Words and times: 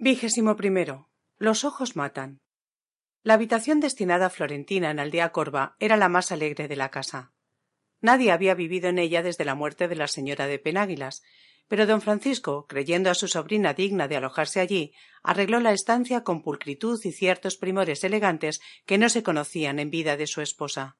Vigésimo 0.00 0.54
primero. 0.54 1.08
Los 1.38 1.64
ojos 1.64 1.96
matan. 1.96 2.38
La 3.24 3.34
habitación 3.34 3.80
destinada 3.80 4.26
a 4.26 4.30
Florentina 4.30 4.92
en 4.92 5.00
Aldea 5.00 5.32
Corva 5.32 5.74
era 5.80 5.96
la 5.96 6.08
más 6.08 6.30
alegre 6.30 6.68
de 6.68 6.76
la 6.76 6.92
casa. 6.92 7.32
Nadie 8.00 8.30
había 8.30 8.54
vivido 8.54 8.88
en 8.88 9.00
ella 9.00 9.24
desde 9.24 9.44
la 9.44 9.56
muerte 9.56 9.88
de 9.88 9.96
la 9.96 10.06
señora 10.06 10.46
de 10.46 10.60
Penáguilas, 10.60 11.24
pero 11.66 11.84
don 11.84 12.00
Francisco, 12.00 12.66
creyendo 12.68 13.10
a 13.10 13.14
su 13.14 13.26
sobrina 13.26 13.74
digna 13.74 14.06
de 14.06 14.16
alojarse 14.16 14.60
allí, 14.60 14.92
arregló 15.24 15.58
la 15.58 15.72
estancia 15.72 16.22
con 16.22 16.42
pulcritud 16.42 17.00
y 17.02 17.10
ciertos 17.10 17.56
primores 17.56 18.04
elegantes 18.04 18.60
que 18.86 18.98
no 18.98 19.08
se 19.08 19.24
conocían 19.24 19.80
en 19.80 19.90
vida 19.90 20.16
de 20.16 20.28
su 20.28 20.42
esposa. 20.42 20.96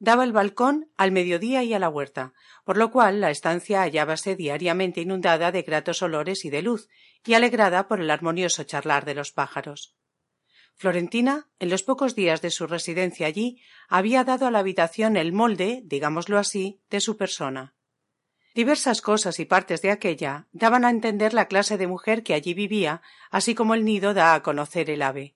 Daba 0.00 0.22
el 0.22 0.32
balcón 0.32 0.90
al 0.96 1.10
mediodía 1.10 1.64
y 1.64 1.74
a 1.74 1.78
la 1.78 1.88
huerta, 1.88 2.32
por 2.64 2.76
lo 2.76 2.90
cual 2.92 3.20
la 3.20 3.30
estancia 3.30 3.82
hallábase 3.82 4.36
diariamente 4.36 5.00
inundada 5.00 5.50
de 5.50 5.62
gratos 5.62 6.02
olores 6.02 6.44
y 6.44 6.50
de 6.50 6.62
luz, 6.62 6.88
y 7.24 7.34
alegrada 7.34 7.88
por 7.88 8.00
el 8.00 8.10
armonioso 8.10 8.62
charlar 8.62 9.04
de 9.04 9.14
los 9.14 9.32
pájaros. 9.32 9.96
Florentina, 10.76 11.48
en 11.58 11.70
los 11.70 11.82
pocos 11.82 12.14
días 12.14 12.40
de 12.40 12.50
su 12.50 12.68
residencia 12.68 13.26
allí, 13.26 13.60
había 13.88 14.22
dado 14.22 14.46
a 14.46 14.52
la 14.52 14.60
habitación 14.60 15.16
el 15.16 15.32
molde, 15.32 15.82
digámoslo 15.84 16.38
así, 16.38 16.80
de 16.88 17.00
su 17.00 17.16
persona. 17.16 17.74
Diversas 18.54 19.02
cosas 19.02 19.40
y 19.40 19.44
partes 19.44 19.82
de 19.82 19.90
aquella 19.90 20.46
daban 20.52 20.84
a 20.84 20.90
entender 20.90 21.34
la 21.34 21.46
clase 21.48 21.76
de 21.76 21.88
mujer 21.88 22.22
que 22.22 22.34
allí 22.34 22.54
vivía, 22.54 23.02
así 23.30 23.56
como 23.56 23.74
el 23.74 23.84
nido 23.84 24.14
da 24.14 24.34
a 24.34 24.42
conocer 24.44 24.90
el 24.90 25.02
ave. 25.02 25.34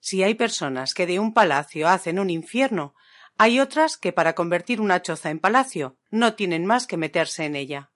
Si 0.00 0.24
hay 0.24 0.34
personas 0.34 0.92
que 0.92 1.06
de 1.06 1.20
un 1.20 1.32
palacio 1.32 1.88
hacen 1.88 2.18
un 2.18 2.30
infierno, 2.30 2.94
hay 3.36 3.58
otras 3.58 3.96
que 3.96 4.12
para 4.12 4.34
convertir 4.34 4.80
una 4.80 5.02
choza 5.02 5.30
en 5.30 5.40
palacio 5.40 5.96
no 6.10 6.34
tienen 6.34 6.66
más 6.66 6.86
que 6.86 6.96
meterse 6.96 7.44
en 7.44 7.56
ella. 7.56 7.90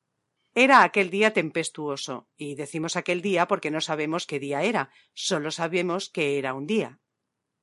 Era 0.55 0.83
aquel 0.83 1.11
día 1.11 1.33
tempestuoso, 1.33 2.28
y 2.37 2.56
decimos 2.56 2.97
aquel 2.97 3.23
día 3.23 3.47
porque 3.47 3.70
no 3.70 3.80
sabemos 3.80 4.27
qué 4.27 4.41
día 4.41 4.62
era, 4.62 4.91
solo 5.14 5.52
sabemos 5.52 6.11
que 6.11 6.38
era 6.38 6.55
un 6.55 6.66
día. 6.66 6.98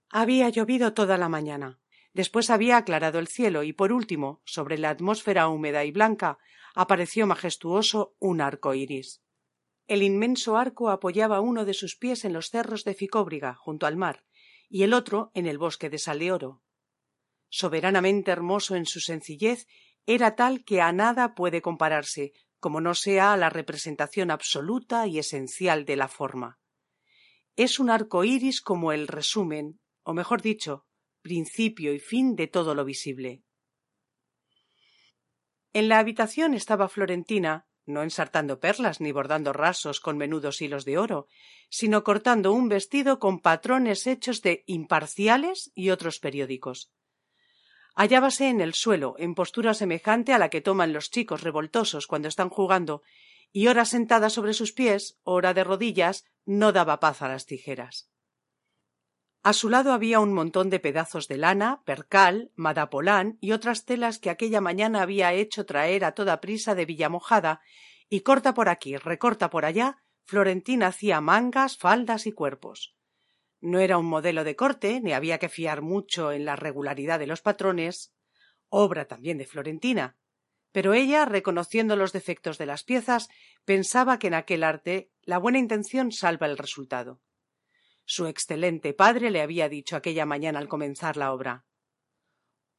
Había 0.09 0.47
llovido 0.49 0.93
toda 0.93 1.17
la 1.17 1.27
mañana. 1.27 1.79
Después 2.13 2.49
había 2.49 2.77
aclarado 2.77 3.19
el 3.19 3.27
cielo 3.27 3.63
y 3.63 3.73
por 3.73 3.91
último, 3.91 4.41
sobre 4.45 4.77
la 4.77 4.91
atmósfera 4.91 5.49
húmeda 5.49 5.83
y 5.83 5.91
blanca, 5.91 6.37
apareció 6.73 7.27
majestuoso 7.27 8.15
un 8.19 8.39
arco 8.39 8.73
iris. 8.73 9.21
El 9.87 10.01
inmenso 10.01 10.55
arco 10.55 10.89
apoyaba 10.89 11.41
uno 11.41 11.65
de 11.65 11.73
sus 11.73 11.97
pies 11.97 12.23
en 12.23 12.31
los 12.31 12.49
cerros 12.49 12.85
de 12.85 12.93
Ficóbriga, 12.93 13.55
junto 13.55 13.85
al 13.85 13.97
mar, 13.97 14.23
y 14.69 14.83
el 14.83 14.93
otro 14.93 15.31
en 15.33 15.45
el 15.45 15.57
bosque 15.57 15.89
de 15.89 15.97
Saleoro, 15.97 16.61
soberanamente 17.55 18.31
hermoso 18.31 18.75
en 18.75 18.85
su 18.85 18.99
sencillez, 18.99 19.65
era 20.05 20.35
tal 20.35 20.65
que 20.65 20.81
a 20.81 20.91
nada 20.91 21.35
puede 21.35 21.61
compararse, 21.61 22.33
como 22.59 22.81
no 22.81 22.93
sea 22.93 23.31
a 23.31 23.37
la 23.37 23.49
representación 23.49 24.29
absoluta 24.29 25.07
y 25.07 25.19
esencial 25.19 25.85
de 25.85 25.95
la 25.95 26.09
forma. 26.09 26.59
Es 27.55 27.79
un 27.79 27.89
arco 27.89 28.25
iris 28.25 28.59
como 28.61 28.91
el 28.91 29.07
resumen, 29.07 29.79
o 30.03 30.13
mejor 30.13 30.41
dicho, 30.41 30.85
principio 31.21 31.93
y 31.93 31.99
fin 31.99 32.35
de 32.35 32.47
todo 32.47 32.75
lo 32.75 32.83
visible. 32.83 33.41
En 35.71 35.87
la 35.87 35.99
habitación 35.99 36.55
estaba 36.55 36.89
Florentina, 36.89 37.67
no 37.85 38.03
ensartando 38.03 38.59
perlas 38.59 38.99
ni 38.99 39.13
bordando 39.13 39.53
rasos 39.53 40.01
con 40.01 40.17
menudos 40.17 40.61
hilos 40.61 40.83
de 40.83 40.97
oro, 40.97 41.27
sino 41.69 42.03
cortando 42.03 42.51
un 42.51 42.67
vestido 42.67 43.17
con 43.17 43.39
patrones 43.39 44.07
hechos 44.07 44.41
de 44.41 44.65
imparciales 44.67 45.71
y 45.73 45.91
otros 45.91 46.19
periódicos 46.19 46.91
hallábase 47.95 48.49
en 48.49 48.61
el 48.61 48.73
suelo, 48.73 49.15
en 49.17 49.35
postura 49.35 49.73
semejante 49.73 50.33
a 50.33 50.37
la 50.37 50.49
que 50.49 50.61
toman 50.61 50.93
los 50.93 51.09
chicos 51.09 51.41
revoltosos 51.41 52.07
cuando 52.07 52.27
están 52.27 52.49
jugando, 52.49 53.01
y 53.51 53.67
ora 53.67 53.85
sentada 53.85 54.29
sobre 54.29 54.53
sus 54.53 54.73
pies, 54.73 55.17
ora 55.23 55.53
de 55.53 55.63
rodillas, 55.63 56.25
no 56.45 56.73
daba 56.73 56.99
paz 56.99 57.21
a 57.21 57.29
las 57.29 57.45
tijeras. 57.45 58.09
A 59.43 59.53
su 59.53 59.69
lado 59.69 59.93
había 59.93 60.19
un 60.19 60.33
montón 60.33 60.69
de 60.69 60.79
pedazos 60.79 61.27
de 61.27 61.37
lana, 61.37 61.83
percal, 61.85 62.51
madapolán 62.55 63.37
y 63.41 63.51
otras 63.51 63.85
telas 63.85 64.17
que 64.19 64.29
aquella 64.31 64.59
mañana 64.59 65.01
había 65.01 65.33
hecho 65.33 65.65
traer 65.65 66.03
a 66.03 66.13
toda 66.13 66.41
prisa 66.41 66.75
de 66.75 66.85
Villamojada, 66.85 67.61
y 68.09 68.21
corta 68.21 68.53
por 68.53 68.69
aquí, 68.69 68.97
recorta 68.97 69.49
por 69.49 69.65
allá, 69.65 70.03
Florentina 70.23 70.87
hacía 70.87 71.21
mangas, 71.21 71.77
faldas 71.77 72.25
y 72.25 72.31
cuerpos. 72.31 72.94
No 73.65 73.79
era 73.79 73.97
un 73.97 74.05
modelo 74.05 74.43
de 74.43 74.55
corte, 74.55 75.01
ni 75.01 75.13
había 75.13 75.39
que 75.39 75.49
fiar 75.49 75.81
mucho 75.81 76.31
en 76.31 76.45
la 76.45 76.55
regularidad 76.55 77.17
de 77.17 77.25
los 77.25 77.41
patrones, 77.41 78.13
obra 78.69 79.05
también 79.05 79.39
de 79.39 79.47
Florentina, 79.47 80.19
pero 80.71 80.93
ella, 80.93 81.25
reconociendo 81.25 81.95
los 81.95 82.13
defectos 82.13 82.59
de 82.59 82.67
las 82.67 82.83
piezas, 82.83 83.27
pensaba 83.63 84.19
que 84.19 84.27
en 84.27 84.35
aquel 84.35 84.63
arte 84.63 85.09
la 85.23 85.39
buena 85.39 85.57
intención 85.57 86.11
salva 86.11 86.45
el 86.45 86.59
resultado. 86.59 87.23
Su 88.05 88.27
excelente 88.27 88.93
padre 88.93 89.31
le 89.31 89.41
había 89.41 89.67
dicho 89.67 89.95
aquella 89.95 90.27
mañana 90.27 90.59
al 90.59 90.67
comenzar 90.67 91.17
la 91.17 91.33
obra 91.33 91.65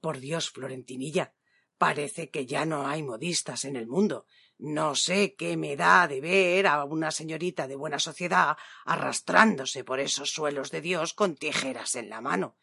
Por 0.01 0.21
Dios, 0.21 0.51
Florentinilla, 0.51 1.35
parece 1.79 2.31
que 2.31 2.47
ya 2.47 2.65
no 2.65 2.87
hay 2.87 3.03
modistas 3.03 3.65
en 3.65 3.75
el 3.75 3.89
mundo, 3.89 4.25
no 4.59 4.95
sé 4.95 5.35
qué 5.35 5.57
me 5.57 5.77
da 5.77 6.09
de 6.09 6.21
ver 6.21 6.67
a 6.67 6.85
una 6.85 7.11
señorita 7.11 7.67
de 7.67 7.77
buena 7.77 7.99
sociedad 7.99 8.57
arrastrándose 8.85 9.85
por 9.85 10.01
esos 10.01 10.31
suelos 10.31 10.71
de 10.71 10.81
Dios 10.81 11.13
con 11.13 11.37
tijeras 11.37 11.95
en 11.95 12.09
la 12.09 12.21
mano. 12.21 12.57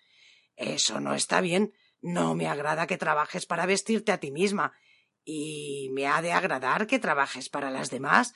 Eso 0.55 0.99
no 0.99 1.13
está 1.13 1.41
bien. 1.41 1.73
No 2.01 2.35
me 2.35 2.47
agrada 2.47 2.87
que 2.87 2.97
trabajes 2.97 3.45
para 3.45 3.65
vestirte 3.65 4.11
a 4.11 4.19
ti 4.19 4.31
misma. 4.31 4.73
Y 5.23 5.89
me 5.93 6.07
ha 6.07 6.21
de 6.21 6.33
agradar 6.33 6.87
que 6.87 6.99
trabajes 6.99 7.49
para 7.49 7.69
las 7.69 7.89
demás. 7.91 8.33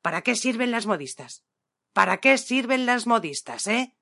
¿Para 0.00 0.22
qué 0.22 0.36
sirven 0.36 0.70
las 0.70 0.86
modistas? 0.86 1.44
¿Para 1.92 2.18
qué 2.18 2.38
sirven 2.38 2.86
las 2.86 3.06
modistas, 3.06 3.66
eh? 3.66 3.96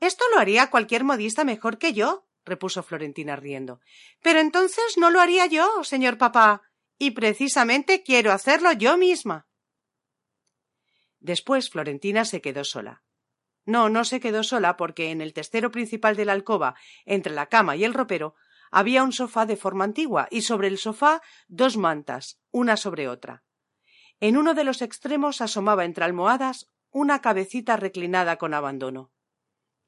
Esto 0.00 0.24
lo 0.32 0.40
haría 0.40 0.70
cualquier 0.70 1.04
modista 1.04 1.44
mejor 1.44 1.78
que 1.78 1.92
yo, 1.92 2.26
repuso 2.44 2.82
Florentina 2.82 3.36
riendo. 3.36 3.80
Pero 4.22 4.40
entonces 4.40 4.96
no 4.96 5.10
lo 5.10 5.20
haría 5.20 5.46
yo, 5.46 5.84
señor 5.84 6.18
papá 6.18 6.62
y 7.04 7.10
precisamente 7.10 8.02
quiero 8.02 8.32
hacerlo 8.32 8.72
yo 8.72 8.96
misma. 8.96 9.46
Después 11.20 11.68
Florentina 11.68 12.24
se 12.24 12.40
quedó 12.40 12.64
sola. 12.64 13.02
No, 13.66 13.90
no 13.90 14.04
se 14.04 14.20
quedó 14.20 14.42
sola 14.42 14.78
porque 14.78 15.10
en 15.10 15.20
el 15.20 15.34
testero 15.34 15.70
principal 15.70 16.16
de 16.16 16.24
la 16.24 16.32
alcoba, 16.32 16.76
entre 17.04 17.34
la 17.34 17.46
cama 17.46 17.76
y 17.76 17.84
el 17.84 17.92
ropero, 17.92 18.34
había 18.70 19.02
un 19.02 19.12
sofá 19.12 19.44
de 19.44 19.56
forma 19.56 19.84
antigua 19.84 20.28
y 20.30 20.42
sobre 20.42 20.68
el 20.68 20.78
sofá 20.78 21.20
dos 21.46 21.76
mantas, 21.76 22.40
una 22.50 22.78
sobre 22.78 23.06
otra. 23.06 23.44
En 24.18 24.38
uno 24.38 24.54
de 24.54 24.64
los 24.64 24.80
extremos 24.80 25.42
asomaba 25.42 25.84
entre 25.84 26.04
almohadas 26.04 26.72
una 26.90 27.20
cabecita 27.20 27.76
reclinada 27.76 28.38
con 28.38 28.54
abandono. 28.54 29.12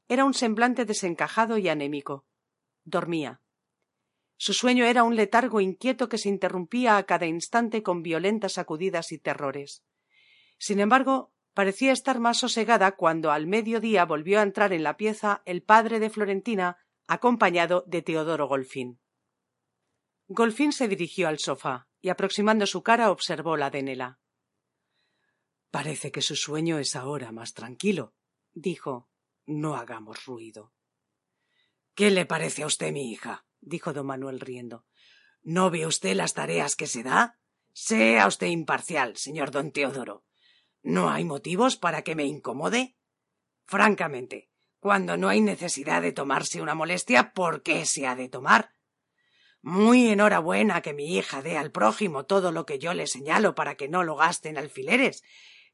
Era 0.06 0.26
un 0.26 0.34
semblante 0.34 0.84
desencajado 0.84 1.56
y 1.56 1.68
anémico. 1.70 2.26
Dormía. 2.84 3.40
Su 4.36 4.52
sueño 4.52 4.84
era 4.84 5.02
un 5.02 5.16
letargo 5.16 5.60
inquieto 5.60 6.08
que 6.08 6.18
se 6.18 6.28
interrumpía 6.28 6.96
a 6.96 7.04
cada 7.04 7.26
instante 7.26 7.82
con 7.82 8.02
violentas 8.02 8.54
sacudidas 8.54 9.12
y 9.12 9.18
terrores. 9.18 9.82
Sin 10.58 10.80
embargo, 10.80 11.32
parecía 11.54 11.92
estar 11.92 12.20
más 12.20 12.38
sosegada 12.38 12.96
cuando 12.96 13.32
al 13.32 13.46
mediodía 13.46 14.04
volvió 14.04 14.40
a 14.40 14.42
entrar 14.42 14.72
en 14.72 14.82
la 14.82 14.96
pieza 14.96 15.42
el 15.46 15.62
padre 15.62 16.00
de 16.00 16.10
Florentina, 16.10 16.76
acompañado 17.06 17.84
de 17.86 18.02
Teodoro 18.02 18.46
Golfín. 18.46 19.00
Golfín 20.28 20.72
se 20.72 20.88
dirigió 20.88 21.28
al 21.28 21.38
sofá 21.38 21.88
y 22.00 22.10
aproximando 22.10 22.66
su 22.66 22.82
cara 22.82 23.10
observó 23.10 23.56
la 23.56 23.70
de 23.70 23.82
Nela. 23.82 24.18
Parece 25.70 26.10
que 26.10 26.20
su 26.20 26.36
sueño 26.36 26.78
es 26.78 26.96
ahora 26.96 27.32
más 27.32 27.54
tranquilo, 27.54 28.14
dijo. 28.52 29.08
No 29.46 29.76
hagamos 29.76 30.24
ruido. 30.26 30.72
¿Qué 31.94 32.10
le 32.10 32.26
parece 32.26 32.64
a 32.64 32.66
usted 32.66 32.92
mi 32.92 33.12
hija? 33.12 33.45
Dijo 33.66 33.92
don 33.92 34.06
Manuel 34.06 34.40
riendo. 34.40 34.86
¿No 35.42 35.70
ve 35.70 35.86
usted 35.86 36.14
las 36.14 36.32
tareas 36.34 36.76
que 36.76 36.86
se 36.86 37.02
da? 37.02 37.38
Sea 37.72 38.26
usted 38.26 38.46
imparcial, 38.46 39.16
señor 39.16 39.50
don 39.50 39.70
Teodoro. 39.72 40.24
¿No 40.82 41.10
hay 41.10 41.24
motivos 41.24 41.76
para 41.76 42.02
que 42.02 42.14
me 42.14 42.24
incomode? 42.24 42.96
Francamente, 43.66 44.48
cuando 44.78 45.16
no 45.16 45.28
hay 45.28 45.40
necesidad 45.40 46.00
de 46.00 46.12
tomarse 46.12 46.62
una 46.62 46.74
molestia, 46.74 47.32
¿por 47.32 47.62
qué 47.62 47.84
se 47.84 48.06
ha 48.06 48.14
de 48.14 48.28
tomar? 48.28 48.70
Muy 49.60 50.08
enhorabuena 50.08 50.80
que 50.80 50.94
mi 50.94 51.16
hija 51.16 51.42
dé 51.42 51.58
al 51.58 51.72
prójimo 51.72 52.24
todo 52.24 52.52
lo 52.52 52.64
que 52.64 52.78
yo 52.78 52.94
le 52.94 53.08
señalo 53.08 53.56
para 53.56 53.74
que 53.74 53.88
no 53.88 54.04
lo 54.04 54.14
gaste 54.14 54.48
en 54.48 54.58
alfileres. 54.58 55.24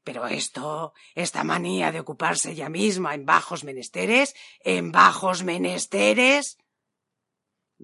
Pero 0.03 0.27
esto, 0.27 0.93
esta 1.13 1.43
manía 1.43 1.91
de 1.91 1.99
ocuparse 1.99 2.51
ella 2.51 2.69
misma 2.69 3.13
en 3.13 3.25
bajos 3.25 3.63
menesteres, 3.63 4.35
en 4.61 4.91
bajos 4.91 5.43
menesteres. 5.43 6.57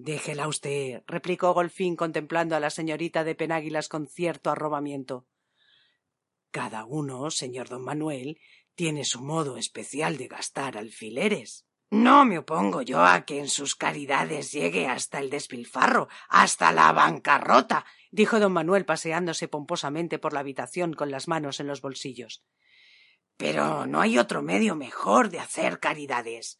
Déjela 0.02 0.48
usted, 0.48 1.02
replicó 1.06 1.52
Golfín 1.52 1.94
contemplando 1.94 2.56
a 2.56 2.60
la 2.60 2.70
señorita 2.70 3.22
de 3.22 3.34
Penáguilas 3.34 3.90
con 3.90 4.06
cierto 4.06 4.48
arrobamiento. 4.48 5.26
Cada 6.50 6.86
uno, 6.86 7.30
señor 7.30 7.68
don 7.68 7.84
Manuel, 7.84 8.40
tiene 8.74 9.04
su 9.04 9.20
modo 9.20 9.58
especial 9.58 10.16
de 10.16 10.28
gastar 10.28 10.78
alfileres. 10.78 11.66
No 11.90 12.24
me 12.24 12.38
opongo 12.38 12.80
yo 12.80 13.04
a 13.04 13.26
que 13.26 13.40
en 13.40 13.48
sus 13.50 13.76
caridades 13.76 14.52
llegue 14.52 14.86
hasta 14.86 15.18
el 15.18 15.28
despilfarro, 15.28 16.08
hasta 16.30 16.72
la 16.72 16.90
bancarrota, 16.92 17.84
dijo 18.10 18.40
don 18.40 18.54
Manuel 18.54 18.86
paseándose 18.86 19.48
pomposamente 19.48 20.18
por 20.18 20.32
la 20.32 20.40
habitación 20.40 20.94
con 20.94 21.10
las 21.10 21.28
manos 21.28 21.60
en 21.60 21.66
los 21.66 21.82
bolsillos. 21.82 22.42
Pero 23.36 23.84
no 23.84 24.00
hay 24.00 24.16
otro 24.16 24.40
medio 24.40 24.76
mejor 24.76 25.28
de 25.28 25.40
hacer 25.40 25.78
caridades. 25.78 26.58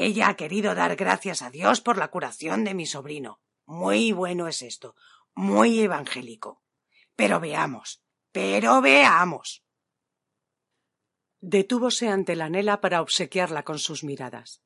Ella 0.00 0.28
ha 0.28 0.36
querido 0.36 0.76
dar 0.76 0.94
gracias 0.94 1.42
a 1.42 1.50
Dios 1.50 1.80
por 1.80 1.98
la 1.98 2.06
curación 2.06 2.62
de 2.62 2.72
mi 2.72 2.86
sobrino. 2.86 3.40
Muy 3.66 4.12
bueno 4.12 4.46
es 4.46 4.62
esto, 4.62 4.94
muy 5.34 5.80
evangélico. 5.80 6.62
Pero 7.16 7.40
veamos, 7.40 8.00
pero 8.30 8.80
veamos. 8.80 9.64
Detúvose 11.40 12.08
ante 12.08 12.36
la 12.36 12.48
Nela 12.48 12.80
para 12.80 13.02
obsequiarla 13.02 13.64
con 13.64 13.80
sus 13.80 14.04
miradas. 14.04 14.62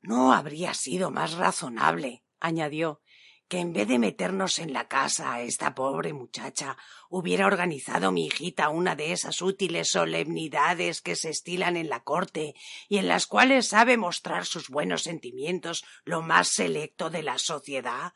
No 0.00 0.32
habría 0.32 0.74
sido 0.74 1.12
más 1.12 1.34
razonable, 1.34 2.24
añadió, 2.40 3.02
que 3.50 3.58
en 3.58 3.72
vez 3.72 3.88
de 3.88 3.98
meternos 3.98 4.60
en 4.60 4.72
la 4.72 4.86
casa 4.86 5.34
a 5.34 5.42
esta 5.42 5.74
pobre 5.74 6.12
muchacha, 6.12 6.76
hubiera 7.08 7.46
organizado 7.46 8.12
mi 8.12 8.26
hijita 8.26 8.68
una 8.68 8.94
de 8.94 9.10
esas 9.10 9.42
útiles 9.42 9.90
solemnidades 9.90 11.02
que 11.02 11.16
se 11.16 11.30
estilan 11.30 11.76
en 11.76 11.88
la 11.88 12.04
corte 12.04 12.54
y 12.88 12.98
en 12.98 13.08
las 13.08 13.26
cuales 13.26 13.66
sabe 13.66 13.96
mostrar 13.96 14.46
sus 14.46 14.68
buenos 14.68 15.02
sentimientos 15.02 15.84
lo 16.04 16.22
más 16.22 16.46
selecto 16.46 17.10
de 17.10 17.24
la 17.24 17.38
sociedad. 17.38 18.12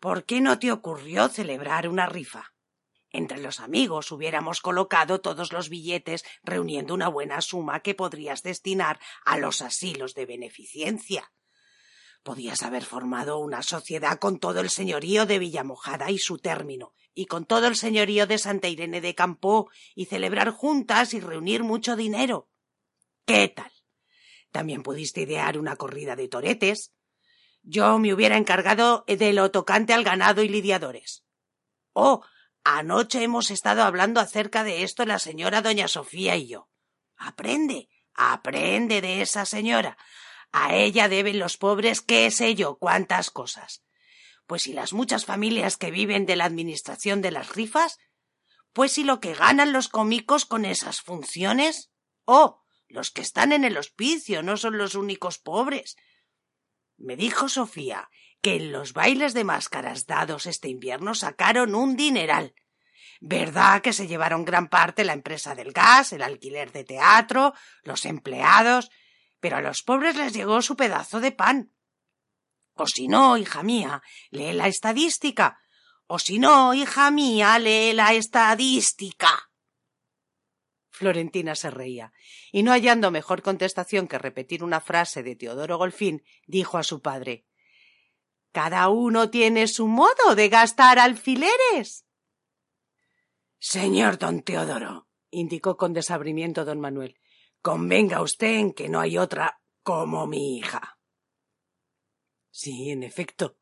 ¿Por 0.00 0.24
qué 0.24 0.40
no 0.40 0.58
te 0.58 0.72
ocurrió 0.72 1.28
celebrar 1.28 1.88
una 1.88 2.06
rifa? 2.06 2.52
Entre 3.10 3.38
los 3.38 3.60
amigos 3.60 4.10
hubiéramos 4.10 4.60
colocado 4.60 5.20
todos 5.20 5.52
los 5.52 5.68
billetes 5.68 6.24
reuniendo 6.42 6.94
una 6.94 7.06
buena 7.06 7.40
suma 7.42 7.78
que 7.78 7.94
podrías 7.94 8.42
destinar 8.42 8.98
a 9.24 9.38
los 9.38 9.62
asilos 9.62 10.14
de 10.14 10.26
beneficencia. 10.26 11.32
Podías 12.26 12.64
haber 12.64 12.84
formado 12.84 13.38
una 13.38 13.62
sociedad 13.62 14.18
con 14.18 14.40
todo 14.40 14.58
el 14.58 14.68
señorío 14.68 15.26
de 15.26 15.38
Villamojada 15.38 16.10
y 16.10 16.18
su 16.18 16.38
término, 16.38 16.92
y 17.14 17.26
con 17.26 17.44
todo 17.46 17.68
el 17.68 17.76
señorío 17.76 18.26
de 18.26 18.36
Santa 18.38 18.66
Irene 18.66 19.00
de 19.00 19.14
Campó, 19.14 19.70
y 19.94 20.06
celebrar 20.06 20.50
juntas 20.50 21.14
y 21.14 21.20
reunir 21.20 21.62
mucho 21.62 21.94
dinero. 21.94 22.48
¿Qué 23.26 23.46
tal? 23.46 23.70
También 24.50 24.82
pudiste 24.82 25.20
idear 25.20 25.56
una 25.56 25.76
corrida 25.76 26.16
de 26.16 26.26
toretes. 26.26 26.92
Yo 27.62 27.96
me 28.00 28.12
hubiera 28.12 28.36
encargado 28.36 29.04
de 29.06 29.32
lo 29.32 29.52
tocante 29.52 29.92
al 29.92 30.02
ganado 30.02 30.42
y 30.42 30.48
lidiadores. 30.48 31.22
Oh, 31.92 32.24
Anoche 32.64 33.22
hemos 33.22 33.52
estado 33.52 33.84
hablando 33.84 34.18
acerca 34.18 34.64
de 34.64 34.82
esto 34.82 35.06
la 35.06 35.20
señora 35.20 35.62
doña 35.62 35.86
Sofía 35.86 36.34
y 36.34 36.48
yo. 36.48 36.68
Aprende, 37.16 37.88
aprende 38.14 39.00
de 39.00 39.22
esa 39.22 39.46
señora. 39.46 39.96
A 40.52 40.74
ella 40.74 41.08
deben 41.08 41.38
los 41.38 41.56
pobres 41.56 42.00
qué 42.00 42.30
sé 42.30 42.54
yo 42.54 42.78
cuántas 42.78 43.30
cosas. 43.30 43.82
Pues 44.46 44.62
si 44.62 44.72
las 44.72 44.92
muchas 44.92 45.24
familias 45.24 45.76
que 45.76 45.90
viven 45.90 46.26
de 46.26 46.36
la 46.36 46.44
administración 46.44 47.20
de 47.20 47.32
las 47.32 47.54
rifas, 47.54 47.98
pues 48.72 48.92
si 48.92 49.04
lo 49.04 49.20
que 49.20 49.34
ganan 49.34 49.72
los 49.72 49.88
cómicos 49.88 50.44
con 50.44 50.64
esas 50.64 51.00
funciones, 51.00 51.90
oh, 52.24 52.62
los 52.88 53.10
que 53.10 53.22
están 53.22 53.52
en 53.52 53.64
el 53.64 53.76
hospicio 53.76 54.42
no 54.42 54.56
son 54.56 54.78
los 54.78 54.94
únicos 54.94 55.38
pobres. 55.38 55.96
Me 56.96 57.16
dijo 57.16 57.48
Sofía 57.48 58.08
que 58.40 58.56
en 58.56 58.72
los 58.72 58.92
bailes 58.92 59.34
de 59.34 59.44
máscaras 59.44 60.06
dados 60.06 60.46
este 60.46 60.68
invierno 60.68 61.14
sacaron 61.14 61.74
un 61.74 61.96
dineral. 61.96 62.54
¿Verdad 63.20 63.82
que 63.82 63.92
se 63.92 64.06
llevaron 64.06 64.44
gran 64.44 64.68
parte 64.68 65.04
la 65.04 65.14
empresa 65.14 65.54
del 65.54 65.72
gas, 65.72 66.12
el 66.12 66.22
alquiler 66.22 66.70
de 66.70 66.84
teatro, 66.84 67.54
los 67.82 68.04
empleados? 68.04 68.90
Pero 69.40 69.56
a 69.56 69.60
los 69.60 69.82
pobres 69.82 70.16
les 70.16 70.32
llegó 70.32 70.62
su 70.62 70.76
pedazo 70.76 71.20
de 71.20 71.32
pan. 71.32 71.72
O 72.74 72.86
si 72.86 73.08
no, 73.08 73.36
hija 73.36 73.62
mía, 73.62 74.02
lee 74.30 74.52
la 74.52 74.68
estadística. 74.68 75.58
O 76.06 76.18
si 76.18 76.38
no, 76.38 76.74
hija 76.74 77.10
mía, 77.10 77.58
lee 77.58 77.92
la 77.92 78.12
estadística. 78.12 79.50
Florentina 80.90 81.54
se 81.54 81.70
reía, 81.70 82.12
y 82.52 82.62
no 82.62 82.72
hallando 82.72 83.10
mejor 83.10 83.42
contestación 83.42 84.08
que 84.08 84.18
repetir 84.18 84.64
una 84.64 84.80
frase 84.80 85.22
de 85.22 85.36
Teodoro 85.36 85.76
Golfín, 85.76 86.24
dijo 86.46 86.78
a 86.78 86.82
su 86.82 87.02
padre 87.02 87.46
cada 88.56 88.88
uno 88.88 89.28
tiene 89.28 89.68
su 89.68 89.86
modo 89.86 90.34
de 90.34 90.48
gastar 90.48 90.98
alfileres. 90.98 92.06
Señor 93.58 94.16
don 94.16 94.40
Teodoro, 94.40 95.10
indicó 95.30 95.76
con 95.76 95.92
desabrimiento 95.92 96.64
don 96.64 96.80
Manuel, 96.80 97.20
convenga 97.66 98.22
usted 98.22 98.58
en 98.60 98.72
que 98.72 98.88
no 98.88 99.00
hay 99.00 99.18
otra 99.18 99.60
como 99.82 100.28
mi 100.28 100.56
hija. 100.56 101.00
Sí, 102.48 102.90
en 102.92 103.02
efecto, 103.02 103.58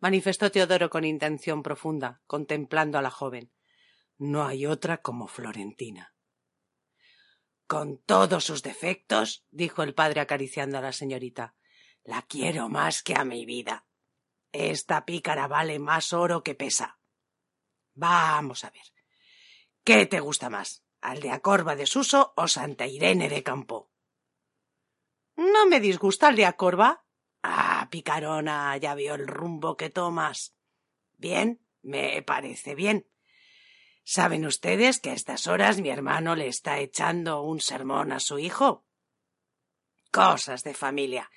manifestó 0.00 0.50
Teodoro 0.50 0.90
con 0.90 1.04
intención 1.04 1.62
profunda, 1.62 2.20
contemplando 2.26 2.98
a 2.98 3.02
la 3.02 3.12
joven. 3.12 3.52
No 4.18 4.44
hay 4.44 4.66
otra 4.66 5.02
como 5.02 5.28
Florentina. 5.28 6.16
Con 7.68 7.98
todos 7.98 8.42
sus 8.42 8.64
defectos, 8.64 9.46
dijo 9.52 9.84
el 9.84 9.94
padre 9.94 10.20
acariciando 10.20 10.78
a 10.78 10.80
la 10.80 10.92
señorita, 10.92 11.54
la 12.02 12.22
quiero 12.22 12.68
más 12.68 13.04
que 13.04 13.14
a 13.14 13.24
mi 13.24 13.46
vida. 13.46 13.86
Esta 14.50 15.04
pícara 15.04 15.46
vale 15.46 15.78
más 15.78 16.12
oro 16.12 16.42
que 16.42 16.56
pesa. 16.56 16.98
Vamos 17.94 18.64
a 18.64 18.70
ver. 18.70 18.92
¿Qué 19.84 20.06
te 20.06 20.18
gusta 20.18 20.50
más? 20.50 20.83
¿Aldeacorba 21.04 21.76
de 21.76 21.84
Suso 21.84 22.32
o 22.34 22.48
Santa 22.48 22.86
Irene 22.86 23.28
de 23.28 23.42
Campo? 23.42 23.90
No 25.36 25.66
me 25.66 25.78
disgusta 25.78 26.28
Aldeacorba. 26.28 27.04
Ah, 27.42 27.88
picarona, 27.90 28.74
ya 28.78 28.94
veo 28.94 29.14
el 29.14 29.26
rumbo 29.26 29.76
que 29.76 29.90
tomas. 29.90 30.56
Bien, 31.18 31.60
me 31.82 32.22
parece 32.22 32.74
bien. 32.74 33.06
¿Saben 34.02 34.46
ustedes 34.46 34.98
que 34.98 35.10
a 35.10 35.12
estas 35.12 35.46
horas 35.46 35.78
mi 35.78 35.90
hermano 35.90 36.36
le 36.36 36.48
está 36.48 36.78
echando 36.78 37.42
un 37.42 37.60
sermón 37.60 38.10
a 38.10 38.18
su 38.18 38.38
hijo? 38.38 38.86
Cosas 40.10 40.64
de 40.64 40.72
familia. 40.72 41.30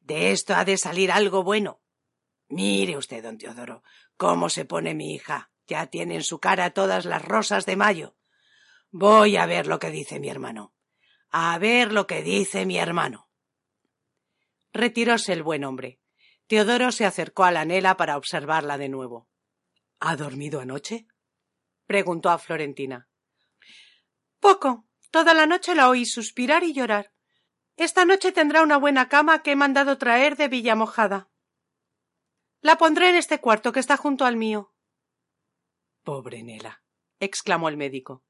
De 0.00 0.32
esto 0.32 0.54
ha 0.54 0.64
de 0.64 0.78
salir 0.78 1.12
algo 1.12 1.42
bueno. 1.42 1.82
Mire 2.48 2.96
usted, 2.96 3.22
don 3.22 3.36
Teodoro, 3.36 3.82
cómo 4.16 4.48
se 4.48 4.64
pone 4.64 4.94
mi 4.94 5.14
hija. 5.14 5.50
Ya 5.66 5.86
tiene 5.88 6.14
en 6.14 6.22
su 6.22 6.38
cara 6.38 6.70
todas 6.70 7.04
las 7.04 7.22
rosas 7.22 7.66
de 7.66 7.76
mayo. 7.76 8.16
Voy 8.94 9.38
a 9.38 9.46
ver 9.46 9.66
lo 9.66 9.78
que 9.78 9.90
dice 9.90 10.20
mi 10.20 10.28
hermano. 10.28 10.74
A 11.30 11.58
ver 11.58 11.92
lo 11.92 12.06
que 12.06 12.22
dice 12.22 12.66
mi 12.66 12.76
hermano. 12.76 13.30
Retiróse 14.70 15.32
el 15.32 15.42
buen 15.42 15.64
hombre. 15.64 15.98
Teodoro 16.46 16.92
se 16.92 17.06
acercó 17.06 17.44
a 17.44 17.52
la 17.52 17.64
Nela 17.64 17.96
para 17.96 18.18
observarla 18.18 18.76
de 18.76 18.90
nuevo. 18.90 19.30
¿Ha 19.98 20.14
dormido 20.16 20.60
anoche? 20.60 21.06
preguntó 21.86 22.28
a 22.28 22.38
Florentina. 22.38 23.08
Poco. 24.40 24.86
Toda 25.10 25.32
la 25.32 25.46
noche 25.46 25.74
la 25.74 25.88
oí 25.88 26.04
suspirar 26.04 26.62
y 26.62 26.74
llorar. 26.74 27.14
Esta 27.76 28.04
noche 28.04 28.30
tendrá 28.30 28.62
una 28.62 28.76
buena 28.76 29.08
cama 29.08 29.42
que 29.42 29.52
he 29.52 29.56
mandado 29.56 29.96
traer 29.96 30.36
de 30.36 30.48
Villamojada. 30.48 31.30
La 32.60 32.76
pondré 32.76 33.08
en 33.08 33.16
este 33.16 33.40
cuarto 33.40 33.72
que 33.72 33.80
está 33.80 33.96
junto 33.96 34.26
al 34.26 34.36
mío. 34.36 34.74
Pobre 36.02 36.42
Nela, 36.42 36.82
exclamó 37.20 37.70
el 37.70 37.78
médico. 37.78 38.22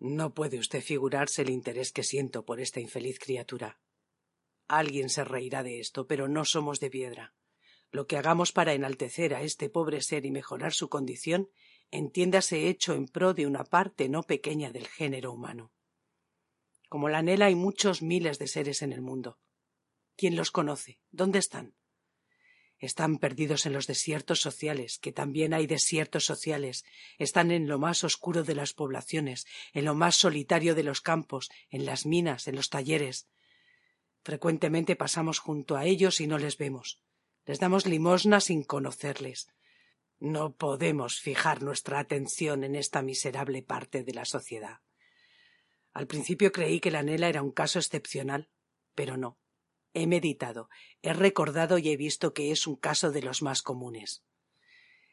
No 0.00 0.32
puede 0.32 0.58
usted 0.58 0.82
figurarse 0.82 1.42
el 1.42 1.50
interés 1.50 1.92
que 1.92 2.02
siento 2.02 2.46
por 2.46 2.58
esta 2.58 2.80
infeliz 2.80 3.18
criatura. 3.18 3.78
Alguien 4.66 5.10
se 5.10 5.24
reirá 5.24 5.62
de 5.62 5.78
esto, 5.78 6.06
pero 6.06 6.26
no 6.26 6.46
somos 6.46 6.80
de 6.80 6.90
piedra. 6.90 7.34
Lo 7.90 8.06
que 8.06 8.16
hagamos 8.16 8.52
para 8.52 8.72
enaltecer 8.72 9.34
a 9.34 9.42
este 9.42 9.68
pobre 9.68 10.00
ser 10.00 10.24
y 10.24 10.30
mejorar 10.30 10.72
su 10.72 10.88
condición, 10.88 11.50
entiéndase 11.90 12.68
hecho 12.68 12.94
en 12.94 13.08
pro 13.08 13.34
de 13.34 13.46
una 13.46 13.64
parte 13.64 14.08
no 14.08 14.22
pequeña 14.22 14.70
del 14.70 14.86
género 14.86 15.32
humano. 15.32 15.72
Como 16.88 17.08
la 17.10 17.22
Nela 17.22 17.46
hay 17.46 17.54
muchos 17.54 18.00
miles 18.00 18.38
de 18.38 18.46
seres 18.46 18.80
en 18.80 18.92
el 18.92 19.02
mundo. 19.02 19.38
¿Quién 20.16 20.34
los 20.34 20.50
conoce? 20.50 20.98
¿Dónde 21.10 21.38
están? 21.40 21.74
Están 22.80 23.18
perdidos 23.18 23.66
en 23.66 23.74
los 23.74 23.86
desiertos 23.86 24.40
sociales, 24.40 24.98
que 24.98 25.12
también 25.12 25.52
hay 25.52 25.66
desiertos 25.66 26.24
sociales. 26.24 26.84
Están 27.18 27.50
en 27.50 27.68
lo 27.68 27.78
más 27.78 28.04
oscuro 28.04 28.42
de 28.42 28.54
las 28.54 28.72
poblaciones, 28.72 29.46
en 29.74 29.84
lo 29.84 29.94
más 29.94 30.16
solitario 30.16 30.74
de 30.74 30.82
los 30.82 31.02
campos, 31.02 31.50
en 31.68 31.84
las 31.84 32.06
minas, 32.06 32.48
en 32.48 32.56
los 32.56 32.70
talleres. 32.70 33.28
Frecuentemente 34.22 34.96
pasamos 34.96 35.38
junto 35.38 35.76
a 35.76 35.84
ellos 35.84 36.20
y 36.20 36.26
no 36.26 36.38
les 36.38 36.56
vemos. 36.56 37.02
Les 37.44 37.58
damos 37.58 37.86
limosna 37.86 38.40
sin 38.40 38.62
conocerles. 38.62 39.48
No 40.18 40.54
podemos 40.54 41.20
fijar 41.20 41.62
nuestra 41.62 41.98
atención 41.98 42.64
en 42.64 42.76
esta 42.76 43.02
miserable 43.02 43.62
parte 43.62 44.04
de 44.04 44.14
la 44.14 44.24
sociedad. 44.24 44.80
Al 45.92 46.06
principio 46.06 46.52
creí 46.52 46.80
que 46.80 46.90
la 46.90 47.02
Nela 47.02 47.28
era 47.28 47.42
un 47.42 47.50
caso 47.50 47.78
excepcional, 47.78 48.48
pero 48.94 49.16
no. 49.16 49.39
He 49.92 50.06
meditado, 50.06 50.68
he 51.02 51.12
recordado 51.12 51.78
y 51.78 51.88
he 51.88 51.96
visto 51.96 52.32
que 52.32 52.52
es 52.52 52.66
un 52.66 52.76
caso 52.76 53.10
de 53.10 53.22
los 53.22 53.42
más 53.42 53.62
comunes. 53.62 54.22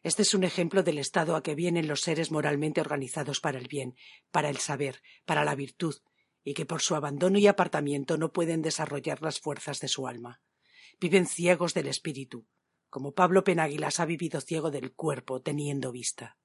Este 0.03 0.21
es 0.21 0.33
un 0.33 0.43
ejemplo 0.43 0.83
del 0.83 0.99
estado 0.99 1.35
a 1.35 1.43
que 1.43 1.55
vienen 1.55 1.87
los 1.87 2.01
seres 2.01 2.31
moralmente 2.31 2.81
organizados 2.81 3.41
para 3.41 3.57
el 3.57 3.67
bien, 3.67 3.95
para 4.31 4.49
el 4.49 4.57
saber, 4.57 5.01
para 5.25 5.43
la 5.43 5.55
virtud, 5.55 5.95
y 6.43 6.53
que 6.53 6.65
por 6.65 6.81
su 6.81 6.95
abandono 6.95 7.39
y 7.39 7.47
apartamiento 7.47 8.17
no 8.17 8.31
pueden 8.31 8.61
desarrollar 8.61 9.21
las 9.21 9.39
fuerzas 9.39 9.79
de 9.79 9.87
su 9.87 10.07
alma. 10.07 10.41
Viven 10.99 11.25
ciegos 11.25 11.73
del 11.73 11.87
espíritu, 11.87 12.47
como 12.89 13.13
Pablo 13.13 13.43
Penáguilas 13.43 13.99
ha 13.99 14.05
vivido 14.05 14.39
ciego 14.41 14.71
del 14.71 14.93
cuerpo 14.93 15.41
teniendo 15.41 15.91
vista. 15.91 16.37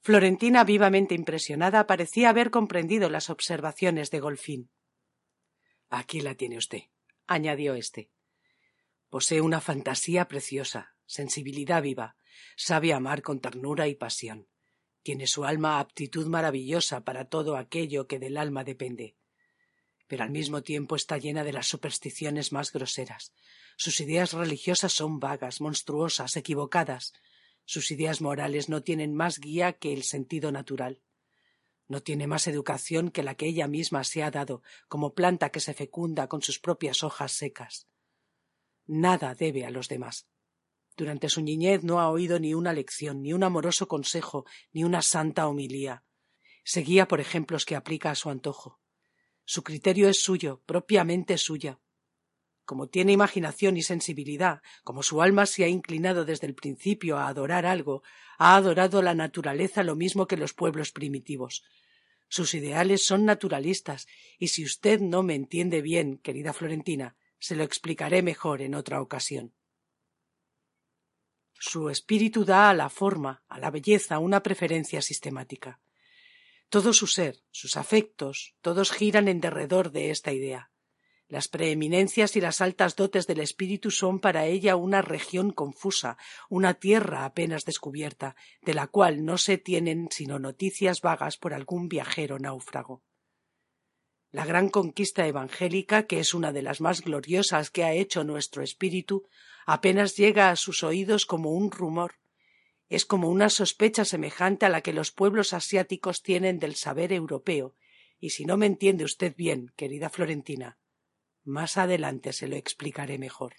Florentina, 0.00 0.64
vivamente 0.64 1.14
impresionada, 1.14 1.86
parecía 1.86 2.30
haber 2.30 2.50
comprendido 2.50 3.10
las 3.10 3.28
observaciones 3.28 4.10
de 4.10 4.20
Golfín. 4.20 4.70
Aquí 5.88 6.20
la 6.20 6.34
tiene 6.34 6.58
usted, 6.58 6.82
añadió 7.26 7.74
éste. 7.74 8.10
Posee 9.08 9.40
una 9.40 9.60
fantasía 9.60 10.26
preciosa, 10.26 10.96
sensibilidad 11.06 11.82
viva, 11.82 12.16
sabe 12.56 12.92
amar 12.92 13.22
con 13.22 13.40
ternura 13.40 13.86
y 13.88 13.94
pasión. 13.94 14.48
Tiene 15.02 15.28
su 15.28 15.44
alma 15.44 15.78
aptitud 15.78 16.26
maravillosa 16.26 17.04
para 17.04 17.26
todo 17.26 17.56
aquello 17.56 18.08
que 18.08 18.18
del 18.18 18.36
alma 18.36 18.64
depende. 18.64 19.16
Pero 20.08 20.24
al 20.24 20.30
mismo 20.30 20.62
tiempo 20.62 20.96
está 20.96 21.18
llena 21.18 21.44
de 21.44 21.52
las 21.52 21.68
supersticiones 21.68 22.52
más 22.52 22.72
groseras. 22.72 23.32
Sus 23.76 24.00
ideas 24.00 24.32
religiosas 24.32 24.92
son 24.92 25.20
vagas, 25.20 25.60
monstruosas, 25.60 26.36
equivocadas. 26.36 27.12
Sus 27.64 27.90
ideas 27.92 28.20
morales 28.20 28.68
no 28.68 28.82
tienen 28.82 29.14
más 29.14 29.38
guía 29.38 29.74
que 29.74 29.92
el 29.92 30.02
sentido 30.02 30.50
natural. 30.50 31.00
No 31.88 32.02
tiene 32.02 32.26
más 32.26 32.46
educación 32.46 33.10
que 33.10 33.22
la 33.22 33.34
que 33.34 33.46
ella 33.46 33.68
misma 33.68 34.02
se 34.04 34.22
ha 34.22 34.30
dado, 34.30 34.62
como 34.88 35.14
planta 35.14 35.50
que 35.50 35.60
se 35.60 35.74
fecunda 35.74 36.28
con 36.28 36.42
sus 36.42 36.58
propias 36.58 37.02
hojas 37.02 37.32
secas. 37.32 37.88
Nada 38.86 39.34
debe 39.34 39.64
a 39.64 39.70
los 39.70 39.88
demás. 39.88 40.28
Durante 40.96 41.28
su 41.28 41.42
niñez 41.42 41.84
no 41.84 42.00
ha 42.00 42.08
oído 42.08 42.38
ni 42.38 42.54
una 42.54 42.72
lección, 42.72 43.22
ni 43.22 43.32
un 43.32 43.44
amoroso 43.44 43.86
consejo, 43.86 44.46
ni 44.72 44.82
una 44.82 45.02
santa 45.02 45.46
homilía. 45.46 46.04
Seguía 46.64 47.06
por 47.06 47.20
ejemplos 47.20 47.64
que 47.64 47.76
aplica 47.76 48.10
a 48.10 48.14
su 48.14 48.30
antojo. 48.30 48.80
Su 49.44 49.62
criterio 49.62 50.08
es 50.08 50.22
suyo, 50.22 50.62
propiamente 50.66 51.38
suya. 51.38 51.80
Como 52.66 52.88
tiene 52.88 53.12
imaginación 53.12 53.76
y 53.76 53.82
sensibilidad, 53.82 54.60
como 54.82 55.04
su 55.04 55.22
alma 55.22 55.46
se 55.46 55.62
ha 55.62 55.68
inclinado 55.68 56.24
desde 56.24 56.48
el 56.48 56.54
principio 56.54 57.16
a 57.16 57.28
adorar 57.28 57.64
algo, 57.64 58.02
ha 58.38 58.56
adorado 58.56 59.02
la 59.02 59.14
naturaleza 59.14 59.84
lo 59.84 59.94
mismo 59.94 60.26
que 60.26 60.36
los 60.36 60.52
pueblos 60.52 60.90
primitivos. 60.90 61.62
Sus 62.28 62.54
ideales 62.54 63.06
son 63.06 63.24
naturalistas, 63.24 64.08
y 64.36 64.48
si 64.48 64.64
usted 64.64 65.00
no 65.00 65.22
me 65.22 65.36
entiende 65.36 65.80
bien, 65.80 66.18
querida 66.18 66.52
Florentina, 66.52 67.14
se 67.38 67.54
lo 67.54 67.62
explicaré 67.62 68.20
mejor 68.20 68.60
en 68.62 68.74
otra 68.74 69.00
ocasión. 69.00 69.54
Su 71.52 71.88
espíritu 71.88 72.44
da 72.44 72.68
a 72.68 72.74
la 72.74 72.90
forma, 72.90 73.44
a 73.48 73.60
la 73.60 73.70
belleza, 73.70 74.18
una 74.18 74.42
preferencia 74.42 75.00
sistemática. 75.02 75.78
Todo 76.68 76.92
su 76.92 77.06
ser, 77.06 77.38
sus 77.52 77.76
afectos, 77.76 78.56
todos 78.60 78.90
giran 78.90 79.28
en 79.28 79.40
derredor 79.40 79.92
de 79.92 80.10
esta 80.10 80.32
idea. 80.32 80.72
Las 81.28 81.48
preeminencias 81.48 82.36
y 82.36 82.40
las 82.40 82.60
altas 82.60 82.94
dotes 82.94 83.26
del 83.26 83.40
espíritu 83.40 83.90
son 83.90 84.20
para 84.20 84.46
ella 84.46 84.76
una 84.76 85.02
región 85.02 85.50
confusa, 85.50 86.18
una 86.48 86.74
tierra 86.74 87.24
apenas 87.24 87.64
descubierta, 87.64 88.36
de 88.62 88.74
la 88.74 88.86
cual 88.86 89.24
no 89.24 89.36
se 89.36 89.58
tienen 89.58 90.06
sino 90.12 90.38
noticias 90.38 91.00
vagas 91.00 91.36
por 91.36 91.52
algún 91.52 91.88
viajero 91.88 92.38
náufrago. 92.38 93.02
La 94.30 94.44
gran 94.44 94.68
conquista 94.68 95.26
evangélica, 95.26 96.06
que 96.06 96.20
es 96.20 96.32
una 96.32 96.52
de 96.52 96.62
las 96.62 96.80
más 96.80 97.00
gloriosas 97.00 97.70
que 97.70 97.82
ha 97.82 97.92
hecho 97.92 98.22
nuestro 98.22 98.62
espíritu, 98.62 99.26
apenas 99.66 100.16
llega 100.16 100.50
a 100.50 100.56
sus 100.56 100.84
oídos 100.84 101.26
como 101.26 101.50
un 101.50 101.72
rumor. 101.72 102.14
Es 102.88 103.04
como 103.04 103.28
una 103.30 103.50
sospecha 103.50 104.04
semejante 104.04 104.64
a 104.64 104.68
la 104.68 104.80
que 104.80 104.92
los 104.92 105.10
pueblos 105.10 105.52
asiáticos 105.52 106.22
tienen 106.22 106.60
del 106.60 106.76
saber 106.76 107.12
europeo, 107.12 107.74
y 108.20 108.30
si 108.30 108.44
no 108.44 108.56
me 108.56 108.66
entiende 108.66 109.04
usted 109.04 109.34
bien, 109.34 109.72
querida 109.74 110.08
Florentina, 110.08 110.78
más 111.46 111.78
adelante 111.78 112.32
se 112.32 112.48
lo 112.48 112.56
explicaré 112.56 113.18
mejor. 113.18 113.54